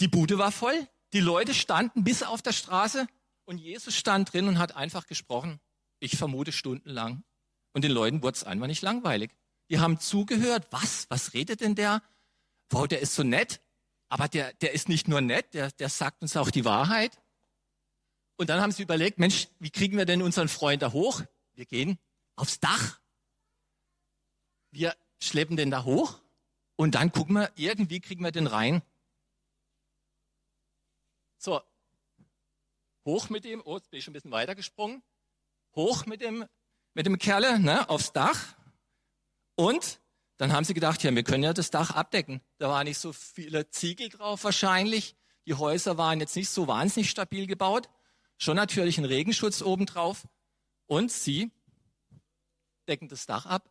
die 0.00 0.08
Bude 0.08 0.38
war 0.38 0.50
voll, 0.50 0.88
die 1.12 1.20
Leute 1.20 1.54
standen 1.54 2.02
bis 2.02 2.24
auf 2.24 2.42
der 2.42 2.52
Straße 2.52 3.06
und 3.44 3.58
Jesus 3.58 3.94
stand 3.94 4.32
drin 4.32 4.48
und 4.48 4.58
hat 4.58 4.74
einfach 4.74 5.06
gesprochen. 5.06 5.60
Ich 6.00 6.16
vermute 6.16 6.50
stundenlang. 6.50 7.22
Und 7.72 7.84
den 7.84 7.92
Leuten 7.92 8.22
wurde 8.22 8.36
es 8.36 8.44
einfach 8.44 8.66
nicht 8.66 8.82
langweilig. 8.82 9.30
Die 9.72 9.80
haben 9.80 9.98
zugehört. 9.98 10.66
Was? 10.70 11.06
Was 11.08 11.32
redet 11.32 11.62
denn 11.62 11.74
der? 11.74 12.02
Wow, 12.68 12.86
der 12.86 13.00
ist 13.00 13.14
so 13.14 13.22
nett. 13.22 13.62
Aber 14.10 14.28
der, 14.28 14.52
der 14.52 14.72
ist 14.72 14.90
nicht 14.90 15.08
nur 15.08 15.22
nett, 15.22 15.54
der, 15.54 15.70
der 15.70 15.88
sagt 15.88 16.20
uns 16.20 16.36
auch 16.36 16.50
die 16.50 16.66
Wahrheit. 16.66 17.18
Und 18.36 18.50
dann 18.50 18.60
haben 18.60 18.70
sie 18.70 18.82
überlegt, 18.82 19.18
Mensch, 19.18 19.48
wie 19.60 19.70
kriegen 19.70 19.96
wir 19.96 20.04
denn 20.04 20.20
unseren 20.20 20.48
Freund 20.48 20.82
da 20.82 20.92
hoch? 20.92 21.22
Wir 21.54 21.64
gehen 21.64 21.98
aufs 22.36 22.60
Dach. 22.60 23.00
Wir 24.72 24.94
schleppen 25.18 25.56
den 25.56 25.70
da 25.70 25.84
hoch 25.84 26.20
und 26.76 26.94
dann 26.94 27.10
gucken 27.10 27.36
wir, 27.36 27.50
irgendwie 27.56 28.00
kriegen 28.00 28.22
wir 28.22 28.30
den 28.30 28.48
rein. 28.48 28.82
So, 31.38 31.62
hoch 33.06 33.30
mit 33.30 33.46
dem, 33.46 33.62
oh, 33.64 33.76
jetzt 33.76 33.90
bin 33.90 33.96
ich 33.96 34.04
schon 34.04 34.12
ein 34.12 34.14
bisschen 34.14 34.32
weiter 34.32 34.54
gesprungen, 34.54 35.02
hoch 35.74 36.04
mit 36.04 36.20
dem, 36.20 36.44
mit 36.92 37.06
dem 37.06 37.16
Kerle 37.16 37.58
ne, 37.58 37.88
aufs 37.88 38.12
Dach 38.12 38.54
und 39.54 40.00
dann 40.36 40.52
haben 40.52 40.64
sie 40.64 40.74
gedacht, 40.74 41.02
ja, 41.02 41.14
wir 41.14 41.22
können 41.22 41.44
ja 41.44 41.52
das 41.52 41.70
Dach 41.70 41.90
abdecken. 41.90 42.40
Da 42.58 42.68
waren 42.68 42.86
nicht 42.86 42.98
so 42.98 43.12
viele 43.12 43.70
Ziegel 43.70 44.08
drauf 44.08 44.44
wahrscheinlich. 44.44 45.14
Die 45.46 45.54
Häuser 45.54 45.98
waren 45.98 46.20
jetzt 46.20 46.34
nicht 46.34 46.48
so 46.48 46.66
wahnsinnig 46.66 47.10
stabil 47.10 47.46
gebaut. 47.46 47.88
Schon 48.38 48.56
natürlich 48.56 48.98
ein 48.98 49.04
Regenschutz 49.04 49.62
obendrauf. 49.62 50.26
Und 50.86 51.12
sie 51.12 51.52
decken 52.88 53.08
das 53.08 53.26
Dach 53.26 53.46
ab. 53.46 53.70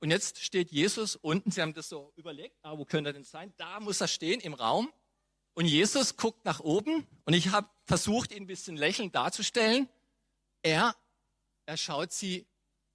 Und 0.00 0.10
jetzt 0.10 0.42
steht 0.42 0.72
Jesus 0.72 1.14
unten. 1.14 1.52
Sie 1.52 1.62
haben 1.62 1.74
das 1.74 1.88
so 1.88 2.12
überlegt, 2.16 2.56
ah, 2.62 2.76
wo 2.76 2.84
könnte 2.84 3.10
er 3.10 3.14
denn 3.14 3.22
sein? 3.22 3.54
Da 3.56 3.78
muss 3.78 4.00
er 4.00 4.08
stehen 4.08 4.40
im 4.40 4.54
Raum. 4.54 4.92
Und 5.54 5.66
Jesus 5.66 6.16
guckt 6.16 6.44
nach 6.44 6.58
oben. 6.58 7.06
Und 7.24 7.34
ich 7.34 7.50
habe 7.50 7.68
versucht, 7.84 8.32
ihn 8.32 8.42
ein 8.44 8.46
bisschen 8.48 8.76
lächelnd 8.76 9.14
darzustellen. 9.14 9.88
Er, 10.62 10.96
er 11.66 11.76
schaut 11.76 12.12
sie 12.12 12.46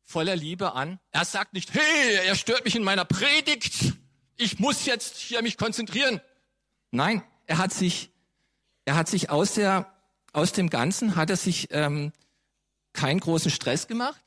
voller 0.08 0.36
Liebe 0.36 0.74
an. 0.74 1.00
Er 1.12 1.26
sagt 1.26 1.54
nicht, 1.54 1.74
hey, 1.74 2.16
er 2.26 2.36
stört 2.36 2.64
mich 2.64 2.76
in 2.76 2.84
meiner 2.84 3.06
Predigt. 3.06 3.94
Ich 4.38 4.58
muss 4.58 4.86
jetzt 4.86 5.18
hier 5.18 5.42
mich 5.42 5.58
konzentrieren. 5.58 6.22
Nein, 6.92 7.22
er 7.46 7.58
hat 7.58 7.74
sich, 7.74 8.10
er 8.86 8.96
hat 8.96 9.10
sich 9.10 9.30
aus 9.30 9.56
der, 9.56 9.94
aus 10.32 10.54
dem 10.54 10.70
Ganzen 10.70 11.18
hat 11.18 11.30
er 11.30 11.36
sich 11.36 11.68
ähm, 11.72 12.14
keinen 12.94 13.20
großen 13.20 13.52
Stress 13.52 13.88
gemacht. 13.88 14.24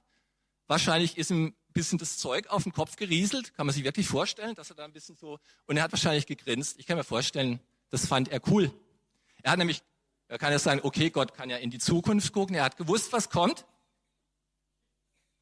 Wahrscheinlich 0.67 1.17
ist 1.17 1.31
ihm 1.31 1.47
ein 1.47 1.55
bisschen 1.73 1.99
das 1.99 2.19
Zeug 2.19 2.49
auf 2.49 2.65
den 2.65 2.73
Kopf 2.73 2.97
gerieselt. 2.97 3.55
Kann 3.55 3.67
man 3.67 3.75
sich 3.75 3.83
wirklich 3.83 4.07
vorstellen, 4.07 4.55
dass 4.55 4.71
er 4.71 4.77
da 4.77 4.85
ein 4.85 4.93
bisschen 4.93 5.17
so, 5.17 5.39
und 5.67 5.79
er 5.79 5.83
hat 5.83 5.93
wahrscheinlich 5.93 6.27
gegrinst. 6.27 6.79
Ich 6.79 6.87
kann 6.87 6.99
mir 6.99 7.05
vorstellen, 7.05 7.59
das 7.89 8.07
fand 8.07 8.29
er 8.29 8.41
cool. 8.49 8.71
Er 9.43 9.53
hat 9.53 9.59
nämlich, 9.59 9.83
er 10.29 10.37
kann 10.37 10.53
ja 10.53 10.59
sagen, 10.59 10.81
okay, 10.83 11.09
Gott 11.09 11.33
kann 11.33 11.49
ja 11.49 11.57
in 11.57 11.71
die 11.71 11.79
Zukunft 11.79 12.33
gucken. 12.35 12.55
Er 12.55 12.65
hat 12.65 12.77
gewusst, 12.77 13.13
was 13.13 13.31
kommt. 13.31 13.65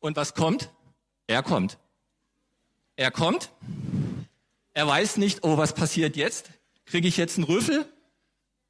Und 0.01 0.17
was 0.17 0.35
kommt? 0.35 0.71
Er 1.27 1.43
kommt. 1.43 1.79
Er 2.97 3.11
kommt. 3.11 3.51
Er 4.73 4.87
weiß 4.87 5.17
nicht, 5.17 5.45
oh, 5.45 5.57
was 5.57 5.75
passiert 5.75 6.17
jetzt? 6.17 6.51
Kriege 6.85 7.09
ich 7.09 7.17
jetzt 7.17 7.37
einen 7.37 7.45
Rüffel? 7.45 7.93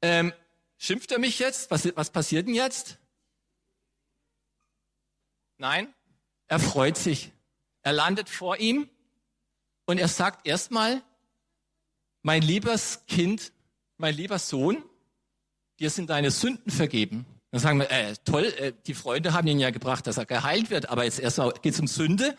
Ähm, 0.01 0.33
schimpft 0.77 1.11
er 1.11 1.19
mich 1.19 1.39
jetzt? 1.39 1.71
Was, 1.71 1.87
was 1.95 2.09
passiert 2.09 2.47
denn 2.47 2.55
jetzt? 2.55 2.97
Nein, 5.57 5.93
er 6.47 6.59
freut 6.59 6.97
sich. 6.97 7.31
Er 7.81 7.93
landet 7.93 8.29
vor 8.29 8.57
ihm 8.57 8.89
und 9.85 9.99
er 9.99 10.07
sagt 10.07 10.47
erstmal, 10.47 11.01
mein 12.21 12.41
liebes 12.41 13.05
Kind, 13.07 13.51
mein 13.97 14.15
lieber 14.15 14.39
Sohn, 14.39 14.83
dir 15.79 15.89
sind 15.89 16.09
deine 16.09 16.31
Sünden 16.31 16.71
vergeben. 16.71 17.25
Dann 17.51 17.61
sagen 17.61 17.79
wir, 17.79 17.89
äh, 17.89 18.13
toll, 18.25 18.45
äh, 18.45 18.73
die 18.85 18.93
Freunde 18.93 19.33
haben 19.33 19.47
ihn 19.47 19.59
ja 19.59 19.71
gebracht, 19.71 20.05
dass 20.05 20.17
er 20.17 20.25
geheilt 20.25 20.69
wird, 20.69 20.89
aber 20.89 21.03
jetzt 21.03 21.19
erstmal 21.19 21.51
geht 21.61 21.73
es 21.73 21.79
um 21.79 21.87
Sünde. 21.87 22.37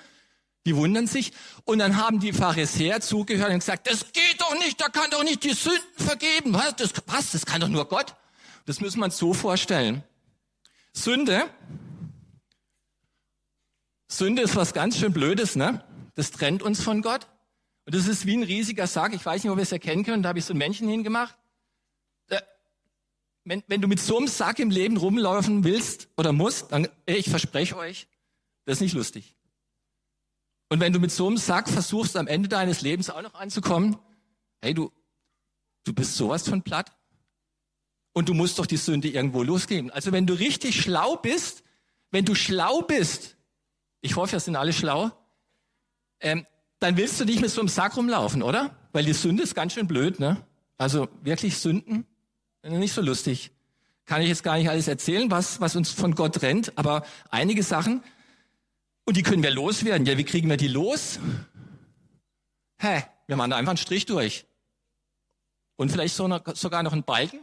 Die 0.67 0.77
wundern 0.77 1.07
sich. 1.07 1.33
Und 1.65 1.79
dann 1.79 1.97
haben 1.97 2.21
die 2.21 2.33
Pharisäer 2.33 3.01
zugehört 3.01 3.51
und 3.51 3.61
gesagt, 3.61 3.91
das 3.91 4.13
geht 4.13 4.41
doch 4.41 4.55
nicht, 4.59 4.81
da 4.81 4.89
kann 4.89 5.11
doch 5.11 5.25
nicht 5.25 5.43
die 5.43 5.55
Sünden 5.55 5.81
vergeben. 5.97 6.53
Was? 6.53 6.77
Das, 6.77 6.93
was? 7.07 7.33
das 7.33 7.47
kann 7.47 7.63
doch 7.63 7.69
nur 7.69 7.89
Gott. 7.89 8.15
Das 8.67 8.81
müssen 8.81 8.99
wir 8.99 9.07
uns 9.07 9.17
so 9.17 9.33
vorstellen. 9.33 10.05
Sünde, 10.93 11.49
Sünde 14.07 14.43
ist 14.43 14.55
was 14.55 14.75
ganz 14.75 14.99
schön 14.99 15.13
Blödes, 15.13 15.57
ne? 15.57 15.83
Das 16.15 16.31
trennt 16.31 16.63
uns 16.63 16.83
von 16.83 17.01
Gott. 17.01 17.27
Und 17.87 17.95
das 17.95 18.07
ist 18.07 18.27
wie 18.27 18.37
ein 18.37 18.43
riesiger 18.43 18.87
Sack. 18.87 19.15
Ich 19.15 19.25
weiß 19.25 19.43
nicht, 19.43 19.51
ob 19.51 19.57
wir 19.57 19.63
es 19.63 19.73
erkennen 19.73 20.05
können. 20.05 20.23
Da 20.23 20.29
habe 20.29 20.41
ich 20.41 20.45
so 20.45 20.53
ein 20.53 20.59
Männchen 20.59 20.89
hingemacht 20.89 21.37
wenn, 23.45 23.63
wenn 23.67 23.81
du 23.81 23.89
mit 23.89 24.01
so 24.01 24.19
einem 24.19 24.29
Sack 24.29 24.59
im 24.59 24.71
Leben 24.71 24.97
rumlaufen 24.97 25.65
willst 25.65 26.09
oder 26.17 26.33
musst, 26.33 26.73
dann, 26.73 26.89
ich 27.07 27.29
verspreche 27.31 27.77
euch, 27.77 28.07
das 28.65 28.77
ist 28.77 28.83
nicht 28.83 28.95
lustig. 28.95 29.35
Und 30.69 30.81
wenn 30.81 30.93
du 30.93 31.01
mit 31.01 31.11
so 31.11 31.27
einem 31.27 31.37
Sack 31.37 31.69
versuchst, 31.69 32.17
am 32.17 32.29
Ende 32.29 32.49
deines 32.49 32.81
Lebens 32.81 33.11
auch 33.11 33.23
noch 33.23 33.35
anzukommen, 33.35 33.99
hey, 34.63 34.73
du, 34.73 34.93
du 35.85 35.93
bist 35.93 36.17
sowas 36.17 36.49
von 36.49 36.63
platt. 36.63 36.93
Und 38.13 38.29
du 38.29 38.35
musst 38.35 38.59
doch 38.59 38.67
die 38.67 38.77
Sünde 38.77 39.09
irgendwo 39.09 39.43
losgeben. 39.43 39.91
Also 39.91 40.13
wenn 40.13 40.27
du 40.27 40.35
richtig 40.35 40.81
schlau 40.81 41.17
bist, 41.17 41.63
wenn 42.11 42.25
du 42.25 42.35
schlau 42.35 42.83
bist, 42.83 43.37
ich 44.01 44.17
hoffe, 44.17 44.33
wir 44.33 44.41
sind 44.41 44.57
alle 44.57 44.73
schlau, 44.73 45.11
ähm, 46.21 46.47
dann 46.81 46.97
willst 46.97 47.21
du 47.21 47.25
nicht 47.25 47.41
mit 47.41 47.51
so 47.51 47.61
einem 47.61 47.69
Sack 47.69 47.97
rumlaufen, 47.97 48.43
oder? 48.43 48.77
Weil 48.93 49.05
die 49.05 49.13
Sünde 49.13 49.43
ist 49.43 49.55
ganz 49.55 49.75
schön 49.75 49.87
blöd, 49.87 50.19
ne? 50.19 50.45
Also 50.77 51.09
wirklich 51.23 51.59
Sünden, 51.59 52.07
nicht 52.63 52.93
so 52.93 53.01
lustig. 53.01 53.51
Kann 54.07 54.23
ich 54.23 54.29
jetzt 54.29 54.43
gar 54.43 54.57
nicht 54.57 54.69
alles 54.69 54.89
erzählen, 54.89 55.31
was, 55.31 55.61
was 55.61 55.77
uns 55.77 55.91
von 55.91 56.15
Gott 56.15 56.43
rennt, 56.43 56.77
aber 56.77 57.05
einige 57.31 57.63
Sachen, 57.63 58.03
und 59.11 59.17
die 59.17 59.23
können 59.23 59.43
wir 59.43 59.51
loswerden. 59.51 60.07
Ja, 60.07 60.17
wie 60.19 60.25
kriegen 60.25 60.49
wir 60.49 60.57
die 60.57 60.69
los? 60.69 61.19
Hä, 62.79 63.03
wir 63.27 63.37
machen 63.37 63.51
da 63.51 63.57
einfach 63.57 63.71
einen 63.71 63.77
Strich 63.77 64.07
durch. 64.07 64.47
Und 65.77 65.91
vielleicht 65.91 66.15
sogar 66.15 66.83
noch 66.83 66.93
einen 66.93 67.03
Balken. 67.03 67.41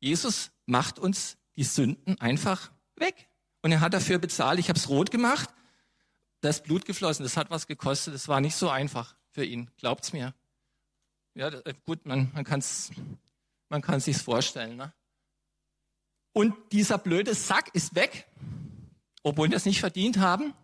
Jesus 0.00 0.50
macht 0.64 0.98
uns 0.98 1.36
die 1.56 1.64
Sünden 1.64 2.18
einfach 2.20 2.70
weg. 2.96 3.28
Und 3.62 3.72
er 3.72 3.80
hat 3.80 3.94
dafür 3.94 4.18
bezahlt. 4.18 4.58
Ich 4.58 4.68
habe 4.68 4.78
es 4.78 4.88
rot 4.88 5.10
gemacht. 5.10 5.50
Da 6.40 6.48
ist 6.48 6.64
Blut 6.64 6.84
geflossen. 6.84 7.24
Das 7.24 7.36
hat 7.36 7.50
was 7.50 7.66
gekostet. 7.66 8.14
Das 8.14 8.28
war 8.28 8.40
nicht 8.40 8.56
so 8.56 8.70
einfach 8.70 9.14
für 9.32 9.44
ihn. 9.44 9.70
Glaubt's 9.76 10.12
mir. 10.12 10.32
Ja, 11.34 11.50
gut, 11.84 12.06
man, 12.06 12.30
man 12.32 12.44
kann 12.44 12.60
es 12.60 12.90
man 13.68 13.82
kann 13.82 14.00
sich's 14.00 14.22
vorstellen. 14.22 14.76
Ne? 14.76 14.92
Und 16.32 16.54
dieser 16.72 16.98
blöde 16.98 17.34
Sack 17.34 17.74
ist 17.74 17.94
weg, 17.94 18.26
obwohl 19.22 19.50
wir 19.50 19.56
es 19.56 19.64
nicht 19.64 19.80
verdient 19.80 20.18
haben. 20.18 20.54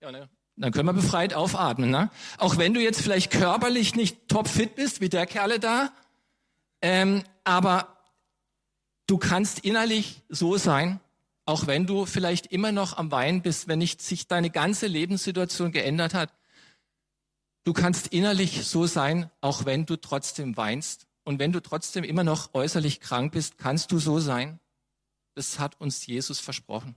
Ja, 0.00 0.12
ne? 0.12 0.28
Dann 0.56 0.72
können 0.72 0.86
wir 0.86 0.92
befreit 0.92 1.34
aufatmen. 1.34 1.90
Ne? 1.90 2.10
Auch 2.38 2.58
wenn 2.58 2.74
du 2.74 2.80
jetzt 2.80 3.00
vielleicht 3.00 3.32
körperlich 3.32 3.96
nicht 3.96 4.28
topfit 4.28 4.76
bist, 4.76 5.00
wie 5.00 5.08
der 5.08 5.26
Kerle 5.26 5.58
da, 5.58 5.92
ähm, 6.80 7.24
aber 7.42 7.96
du 9.06 9.18
kannst 9.18 9.60
innerlich 9.60 10.22
so 10.28 10.56
sein, 10.56 11.00
auch 11.46 11.66
wenn 11.66 11.86
du 11.86 12.06
vielleicht 12.06 12.46
immer 12.46 12.72
noch 12.72 12.96
am 12.96 13.10
Weinen 13.10 13.42
bist, 13.42 13.68
wenn 13.68 13.78
nicht 13.78 14.00
sich 14.00 14.28
deine 14.28 14.50
ganze 14.50 14.86
Lebenssituation 14.86 15.72
geändert 15.72 16.14
hat. 16.14 16.32
Du 17.64 17.72
kannst 17.72 18.08
innerlich 18.08 18.66
so 18.66 18.86
sein, 18.86 19.30
auch 19.40 19.64
wenn 19.64 19.86
du 19.86 19.96
trotzdem 19.96 20.56
weinst 20.56 21.06
und 21.24 21.38
wenn 21.38 21.52
du 21.52 21.60
trotzdem 21.60 22.04
immer 22.04 22.24
noch 22.24 22.54
äußerlich 22.54 23.00
krank 23.00 23.32
bist, 23.32 23.58
kannst 23.58 23.90
du 23.92 23.98
so 23.98 24.20
sein. 24.20 24.60
Das 25.34 25.58
hat 25.58 25.80
uns 25.80 26.06
Jesus 26.06 26.38
versprochen. 26.38 26.94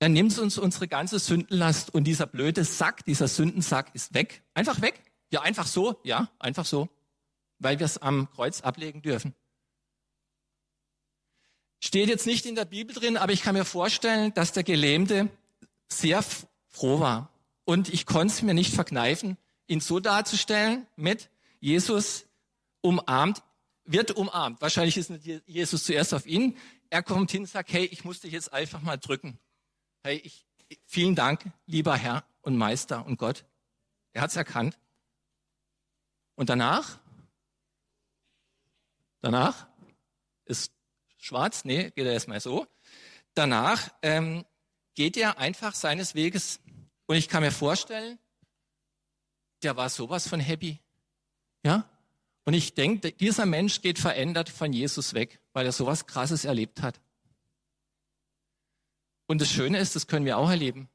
Er 0.00 0.08
nimmt 0.08 0.36
uns 0.38 0.58
unsere 0.58 0.88
ganze 0.88 1.20
Sündenlast 1.20 1.94
und 1.94 2.04
dieser 2.04 2.26
blöde 2.26 2.64
Sack, 2.64 3.04
dieser 3.04 3.28
Sündensack 3.28 3.94
ist 3.94 4.14
weg. 4.14 4.42
Einfach 4.52 4.80
weg. 4.80 5.00
Ja, 5.30 5.42
einfach 5.42 5.66
so. 5.66 6.00
Ja, 6.02 6.28
einfach 6.40 6.66
so. 6.66 6.88
Weil 7.60 7.78
wir 7.78 7.86
es 7.86 7.98
am 7.98 8.28
Kreuz 8.32 8.62
ablegen 8.62 9.02
dürfen. 9.02 9.34
Steht 11.78 12.08
jetzt 12.08 12.26
nicht 12.26 12.46
in 12.46 12.56
der 12.56 12.64
Bibel 12.64 12.94
drin, 12.94 13.16
aber 13.16 13.32
ich 13.32 13.42
kann 13.42 13.54
mir 13.54 13.64
vorstellen, 13.64 14.34
dass 14.34 14.52
der 14.52 14.64
Gelähmte 14.64 15.28
sehr 15.88 16.24
froh 16.68 16.98
war. 16.98 17.30
Und 17.64 17.88
ich 17.88 18.06
konnte 18.06 18.34
es 18.34 18.42
mir 18.42 18.54
nicht 18.54 18.74
verkneifen, 18.74 19.36
ihn 19.68 19.80
so 19.80 20.00
darzustellen 20.00 20.86
mit, 20.96 21.30
Jesus 21.62 22.26
umarmt, 22.82 23.42
wird 23.84 24.10
umarmt. 24.10 24.60
Wahrscheinlich 24.60 24.98
ist 24.98 25.10
Jesus 25.46 25.84
zuerst 25.84 26.12
auf 26.12 26.26
ihn. 26.26 26.58
Er 26.90 27.02
kommt 27.02 27.30
hin 27.30 27.42
und 27.42 27.46
sagt, 27.46 27.72
hey, 27.72 27.86
ich 27.86 28.04
muss 28.04 28.20
dich 28.20 28.32
jetzt 28.32 28.52
einfach 28.52 28.82
mal 28.82 28.98
drücken. 28.98 29.38
Hey, 30.02 30.18
ich, 30.18 30.44
vielen 30.84 31.14
Dank, 31.14 31.50
lieber 31.66 31.96
Herr 31.96 32.24
und 32.42 32.58
Meister 32.58 33.06
und 33.06 33.16
Gott. 33.16 33.46
Er 34.12 34.20
hat 34.20 34.30
es 34.30 34.36
erkannt. 34.36 34.78
Und 36.34 36.50
danach 36.50 36.98
Danach 39.22 39.68
ist 40.46 40.72
schwarz, 41.16 41.64
nee, 41.64 41.90
geht 41.90 42.04
er 42.04 42.12
erstmal 42.12 42.40
so. 42.40 42.66
Danach 43.34 43.88
ähm, 44.02 44.44
geht 44.94 45.16
er 45.16 45.38
einfach 45.38 45.76
seines 45.76 46.16
Weges. 46.16 46.60
Und 47.06 47.16
ich 47.16 47.28
kann 47.28 47.44
mir 47.44 47.52
vorstellen, 47.52 48.18
der 49.62 49.76
war 49.76 49.88
sowas 49.88 50.26
von 50.26 50.40
happy. 50.40 50.80
Ja? 51.64 51.88
Und 52.44 52.54
ich 52.54 52.74
denke, 52.74 53.12
dieser 53.12 53.46
Mensch 53.46 53.82
geht 53.82 53.98
verändert 53.98 54.48
von 54.48 54.72
Jesus 54.72 55.14
weg, 55.14 55.40
weil 55.52 55.66
er 55.66 55.72
sowas 55.72 56.06
Krasses 56.06 56.44
erlebt 56.44 56.82
hat. 56.82 57.00
Und 59.26 59.40
das 59.40 59.50
Schöne 59.50 59.78
ist, 59.78 59.94
das 59.94 60.08
können 60.08 60.26
wir 60.26 60.38
auch 60.38 60.50
erleben. 60.50 60.88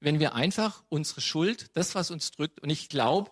Wenn 0.00 0.18
wir 0.20 0.34
einfach 0.34 0.82
unsere 0.88 1.20
Schuld, 1.20 1.70
das, 1.76 1.94
was 1.94 2.10
uns 2.10 2.30
drückt, 2.30 2.60
und 2.60 2.70
ich 2.70 2.88
glaube, 2.88 3.30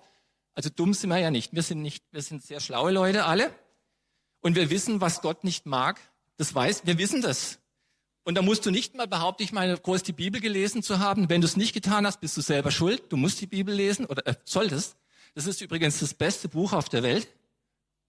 also 0.54 0.70
dumm 0.70 0.94
sind 0.94 1.10
wir 1.10 1.18
ja 1.18 1.30
nicht. 1.30 1.52
Wir 1.54 1.62
sind 1.62 1.82
nicht, 1.82 2.04
wir 2.12 2.22
sind 2.22 2.42
sehr 2.42 2.60
schlaue 2.60 2.90
Leute 2.90 3.24
alle. 3.24 3.54
Und 4.40 4.54
wir 4.54 4.70
wissen, 4.70 5.00
was 5.00 5.20
Gott 5.20 5.44
nicht 5.44 5.66
mag. 5.66 6.00
Das 6.36 6.54
weiß, 6.54 6.86
wir 6.86 6.98
wissen 6.98 7.22
das. 7.22 7.58
Und 8.24 8.34
da 8.34 8.42
musst 8.42 8.66
du 8.66 8.70
nicht 8.70 8.94
mal 8.94 9.06
behaupten, 9.06 9.42
ich 9.42 9.52
meine, 9.52 9.76
groß 9.78 10.02
die 10.02 10.12
Bibel 10.12 10.40
gelesen 10.40 10.82
zu 10.82 10.98
haben. 10.98 11.28
Wenn 11.28 11.40
du 11.40 11.46
es 11.46 11.56
nicht 11.56 11.72
getan 11.72 12.06
hast, 12.06 12.20
bist 12.20 12.36
du 12.36 12.40
selber 12.40 12.70
schuld. 12.70 13.12
Du 13.12 13.16
musst 13.16 13.40
die 13.40 13.46
Bibel 13.46 13.74
lesen 13.74 14.06
oder 14.06 14.26
äh, 14.26 14.34
solltest. 14.44 14.96
Das 15.36 15.44
ist 15.44 15.60
übrigens 15.60 16.00
das 16.00 16.14
beste 16.14 16.48
Buch 16.48 16.72
auf 16.72 16.88
der 16.88 17.02
Welt. 17.02 17.28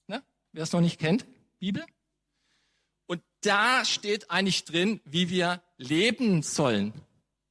Ne? 0.07 0.23
Wer 0.53 0.63
es 0.63 0.71
noch 0.71 0.80
nicht 0.80 0.97
kennt, 0.97 1.25
Bibel. 1.59 1.86
Und 3.05 3.21
da 3.41 3.84
steht 3.84 4.32
eigentlich 4.32 4.63
drin, 4.63 5.01
wie 5.03 5.30
wir 5.30 5.61
leben 5.75 6.41
sollen. 6.41 6.93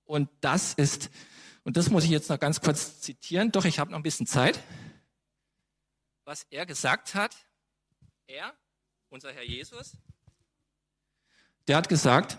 Und 0.04 0.30
das 0.40 0.72
ist, 0.72 1.10
und 1.62 1.76
das 1.76 1.90
muss 1.90 2.04
ich 2.04 2.10
jetzt 2.10 2.30
noch 2.30 2.40
ganz 2.40 2.62
kurz 2.62 3.02
zitieren. 3.02 3.52
Doch, 3.52 3.66
ich 3.66 3.78
habe 3.78 3.90
noch 3.90 3.98
ein 3.98 4.02
bisschen 4.02 4.26
Zeit. 4.26 4.58
Was 6.24 6.44
er 6.44 6.64
gesagt 6.64 7.14
hat, 7.14 7.36
er, 8.26 8.54
unser 9.10 9.30
Herr 9.30 9.44
Jesus, 9.44 9.98
der 11.68 11.76
hat 11.76 11.90
gesagt, 11.90 12.38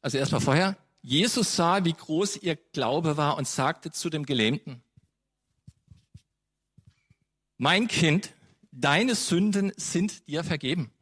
also 0.00 0.18
erstmal 0.18 0.40
vorher, 0.40 0.76
Jesus 1.08 1.56
sah, 1.56 1.86
wie 1.86 1.94
groß 1.94 2.36
ihr 2.42 2.56
Glaube 2.56 3.16
war 3.16 3.38
und 3.38 3.48
sagte 3.48 3.90
zu 3.90 4.10
dem 4.10 4.26
Gelähmten, 4.26 4.82
mein 7.56 7.88
Kind, 7.88 8.34
deine 8.72 9.14
Sünden 9.14 9.72
sind 9.78 10.28
dir 10.28 10.44
vergeben. 10.44 10.92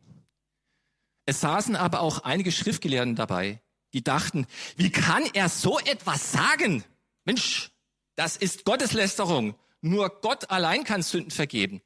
Es 1.24 1.40
saßen 1.40 1.74
aber 1.74 2.02
auch 2.02 2.20
einige 2.20 2.52
Schriftgelehrten 2.52 3.16
dabei, 3.16 3.61
die 3.94 4.04
dachten, 4.04 4.46
wie 4.76 4.92
kann 4.92 5.24
er 5.34 5.48
so 5.48 5.80
etwas 5.80 6.30
sagen? 6.30 6.84
Mensch, 7.24 7.72
das 8.14 8.36
ist 8.36 8.64
Gotteslästerung. 8.64 9.57
Nur 9.80 10.20
Gott 10.20 10.50
allein 10.50 10.84
kann 10.84 11.02
Sünden 11.02 11.32
vergeben. 11.32 11.82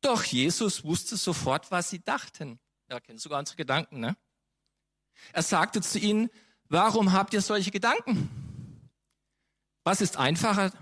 Doch 0.00 0.24
Jesus 0.24 0.84
wusste 0.84 1.18
sofort, 1.18 1.70
was 1.70 1.90
sie 1.90 2.02
dachten. 2.02 2.58
Er 2.86 3.02
kennt 3.02 3.20
sogar 3.20 3.40
unsere 3.40 3.58
Gedanken, 3.58 4.00
ne? 4.00 4.16
Er 5.34 5.42
sagte 5.42 5.82
zu 5.82 5.98
ihnen, 5.98 6.30
warum 6.68 7.12
habt 7.12 7.34
ihr 7.34 7.40
solche 7.40 7.70
Gedanken? 7.70 8.28
Was 9.84 10.00
ist 10.00 10.16
einfacher, 10.16 10.72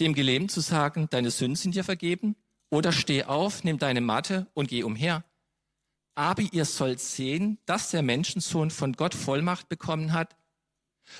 dem 0.00 0.14
Gelähmten 0.14 0.48
zu 0.48 0.60
sagen, 0.60 1.08
deine 1.10 1.30
Sünden 1.30 1.56
sind 1.56 1.74
dir 1.74 1.84
vergeben? 1.84 2.36
Oder 2.70 2.92
steh 2.92 3.24
auf, 3.24 3.64
nimm 3.64 3.78
deine 3.78 4.00
Matte 4.00 4.46
und 4.54 4.68
geh 4.68 4.82
umher. 4.82 5.24
Aber 6.14 6.42
ihr 6.42 6.64
sollt 6.64 7.00
sehen, 7.00 7.58
dass 7.66 7.90
der 7.90 8.02
Menschensohn 8.02 8.70
von 8.70 8.92
Gott 8.92 9.14
Vollmacht 9.14 9.68
bekommen 9.68 10.12
hat. 10.12 10.36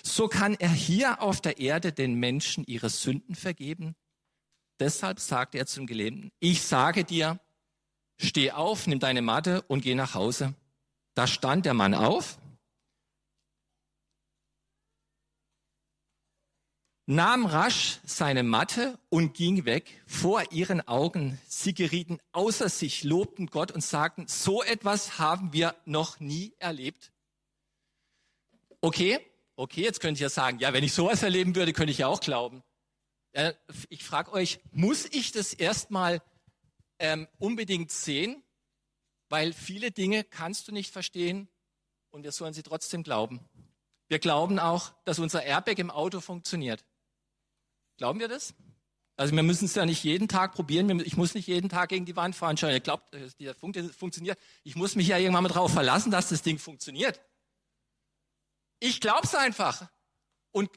So 0.02 0.28
kann 0.28 0.54
er 0.54 0.70
hier 0.70 1.22
auf 1.22 1.40
der 1.40 1.58
Erde 1.58 1.92
den 1.92 2.14
Menschen 2.14 2.64
ihre 2.66 2.90
Sünden 2.90 3.34
vergeben 3.34 3.94
Deshalb 4.80 5.18
sagte 5.18 5.58
er 5.58 5.66
zum 5.66 5.86
Gelähmten, 5.86 6.30
ich 6.38 6.62
sage 6.62 7.04
dir, 7.04 7.40
steh 8.16 8.52
auf, 8.52 8.86
nimm 8.86 9.00
deine 9.00 9.22
Matte 9.22 9.62
und 9.62 9.82
geh 9.82 9.94
nach 9.94 10.14
Hause. 10.14 10.54
Da 11.14 11.26
stand 11.26 11.66
der 11.66 11.74
Mann 11.74 11.94
auf, 11.94 12.38
nahm 17.08 17.46
rasch 17.46 18.00
seine 18.04 18.42
Matte 18.42 18.98
und 19.08 19.32
ging 19.32 19.64
weg 19.64 20.02
vor 20.06 20.52
ihren 20.52 20.86
Augen. 20.86 21.40
Sie 21.48 21.72
gerieten 21.72 22.18
außer 22.32 22.68
sich, 22.68 23.02
lobten 23.02 23.46
Gott 23.46 23.72
und 23.72 23.80
sagten, 23.80 24.26
so 24.28 24.62
etwas 24.62 25.18
haben 25.18 25.54
wir 25.54 25.74
noch 25.86 26.20
nie 26.20 26.52
erlebt. 26.58 27.10
Okay, 28.82 29.18
okay, 29.56 29.80
jetzt 29.80 30.00
könnt 30.00 30.20
ihr 30.20 30.28
sagen, 30.28 30.58
ja, 30.58 30.74
wenn 30.74 30.84
ich 30.84 30.92
sowas 30.92 31.22
erleben 31.22 31.56
würde, 31.56 31.72
könnte 31.72 31.92
ich 31.92 31.98
ja 31.98 32.08
auch 32.08 32.20
glauben. 32.20 32.62
Äh, 33.32 33.54
ich 33.88 34.04
frage 34.04 34.30
euch, 34.32 34.60
muss 34.70 35.06
ich 35.06 35.32
das 35.32 35.54
erstmal 35.54 36.20
ähm, 36.98 37.26
unbedingt 37.38 37.90
sehen? 37.90 38.42
Weil 39.30 39.54
viele 39.54 39.92
Dinge 39.92 40.24
kannst 40.24 40.68
du 40.68 40.72
nicht 40.72 40.92
verstehen 40.92 41.48
und 42.10 42.22
wir 42.22 42.32
sollen 42.32 42.52
sie 42.52 42.62
trotzdem 42.62 43.02
glauben. 43.02 43.40
Wir 44.08 44.18
glauben 44.18 44.58
auch, 44.58 44.92
dass 45.04 45.18
unser 45.18 45.42
Airbag 45.42 45.78
im 45.78 45.90
Auto 45.90 46.20
funktioniert. 46.20 46.84
Glauben 47.98 48.20
wir 48.20 48.28
das? 48.28 48.54
Also 49.16 49.34
wir 49.34 49.42
müssen 49.42 49.64
es 49.64 49.74
ja 49.74 49.84
nicht 49.84 50.04
jeden 50.04 50.28
Tag 50.28 50.54
probieren. 50.54 51.00
Ich 51.00 51.16
muss 51.16 51.34
nicht 51.34 51.48
jeden 51.48 51.68
Tag 51.68 51.88
gegen 51.88 52.06
die 52.06 52.14
Wand 52.14 52.36
fahren. 52.36 52.56
Schauen, 52.56 52.70
ihr 52.70 52.80
glaubt, 52.80 53.12
äh, 53.14 53.28
der 53.40 53.54
Funk 53.54 53.76
funktioniert. 53.92 54.38
Ich 54.62 54.76
muss 54.76 54.94
mich 54.94 55.08
ja 55.08 55.18
irgendwann 55.18 55.42
mal 55.42 55.48
darauf 55.48 55.72
verlassen, 55.72 56.12
dass 56.12 56.28
das 56.28 56.42
Ding 56.42 56.58
funktioniert. 56.58 57.20
Ich 58.78 59.00
glaube 59.00 59.24
es 59.24 59.34
einfach. 59.34 59.88
Und 60.52 60.70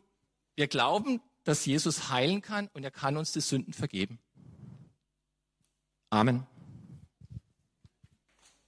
wir 0.56 0.68
glauben, 0.68 1.22
dass 1.44 1.66
Jesus 1.66 2.10
heilen 2.10 2.42
kann 2.42 2.68
und 2.74 2.84
er 2.84 2.92
kann 2.92 3.16
uns 3.16 3.32
die 3.32 3.42
Sünden 3.42 3.74
vergeben. 3.74 4.20
Amen. 6.10 6.48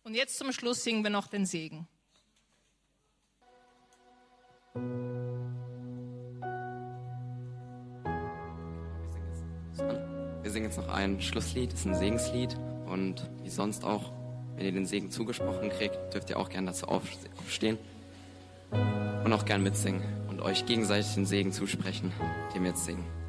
Und 0.04 0.14
jetzt 0.14 0.38
zum 0.38 0.52
Schluss 0.52 0.84
singen 0.84 1.04
wir 1.04 1.10
noch 1.10 1.28
den 1.28 1.48
Segen. 1.48 1.88
Wir 9.78 10.52
singen 10.52 10.66
jetzt 10.66 10.78
noch 10.78 10.90
ein 10.90 11.22
Schlusslied, 11.22 11.74
ist 11.74 11.86
ein 11.86 11.96
Segenslied 11.96 12.58
und 12.86 13.30
wie 13.44 13.50
sonst 13.50 13.84
auch, 13.84 14.12
wenn 14.56 14.66
ihr 14.66 14.72
den 14.72 14.86
Segen 14.86 15.10
zugesprochen 15.10 15.70
kriegt, 15.70 16.14
dürft 16.14 16.30
ihr 16.30 16.38
auch 16.38 16.50
gerne 16.50 16.68
dazu 16.68 16.88
aufstehen 16.88 17.78
und 19.24 19.34
auch 19.34 19.46
gern 19.46 19.64
mitsingen 19.64 20.24
euch 20.44 20.66
gegenseitig 20.66 21.14
den 21.14 21.26
Segen 21.26 21.52
zusprechen, 21.52 22.12
den 22.54 22.64
wir 22.64 22.70
jetzt 22.72 22.86
singen. 22.86 23.23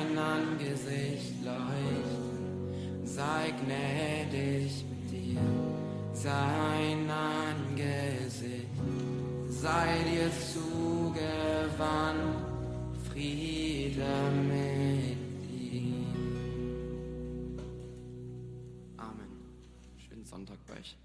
dein 0.00 0.18
Angesicht 0.18 1.34
leuchten, 1.44 3.06
sei 3.06 3.52
gnädig 3.64 4.84
mit 4.88 5.10
dir, 5.10 5.40
sein 6.12 7.10
Angesicht, 7.10 8.68
sei 9.48 9.98
dir 10.10 10.30
zugewandt, 10.52 12.20
Friede 13.10 14.30
mit 14.48 15.18
dir. 15.48 16.06
Amen. 18.96 19.28
Schönen 19.98 20.24
Sonntag 20.24 20.58
bei 20.66 20.74
euch. 20.74 20.96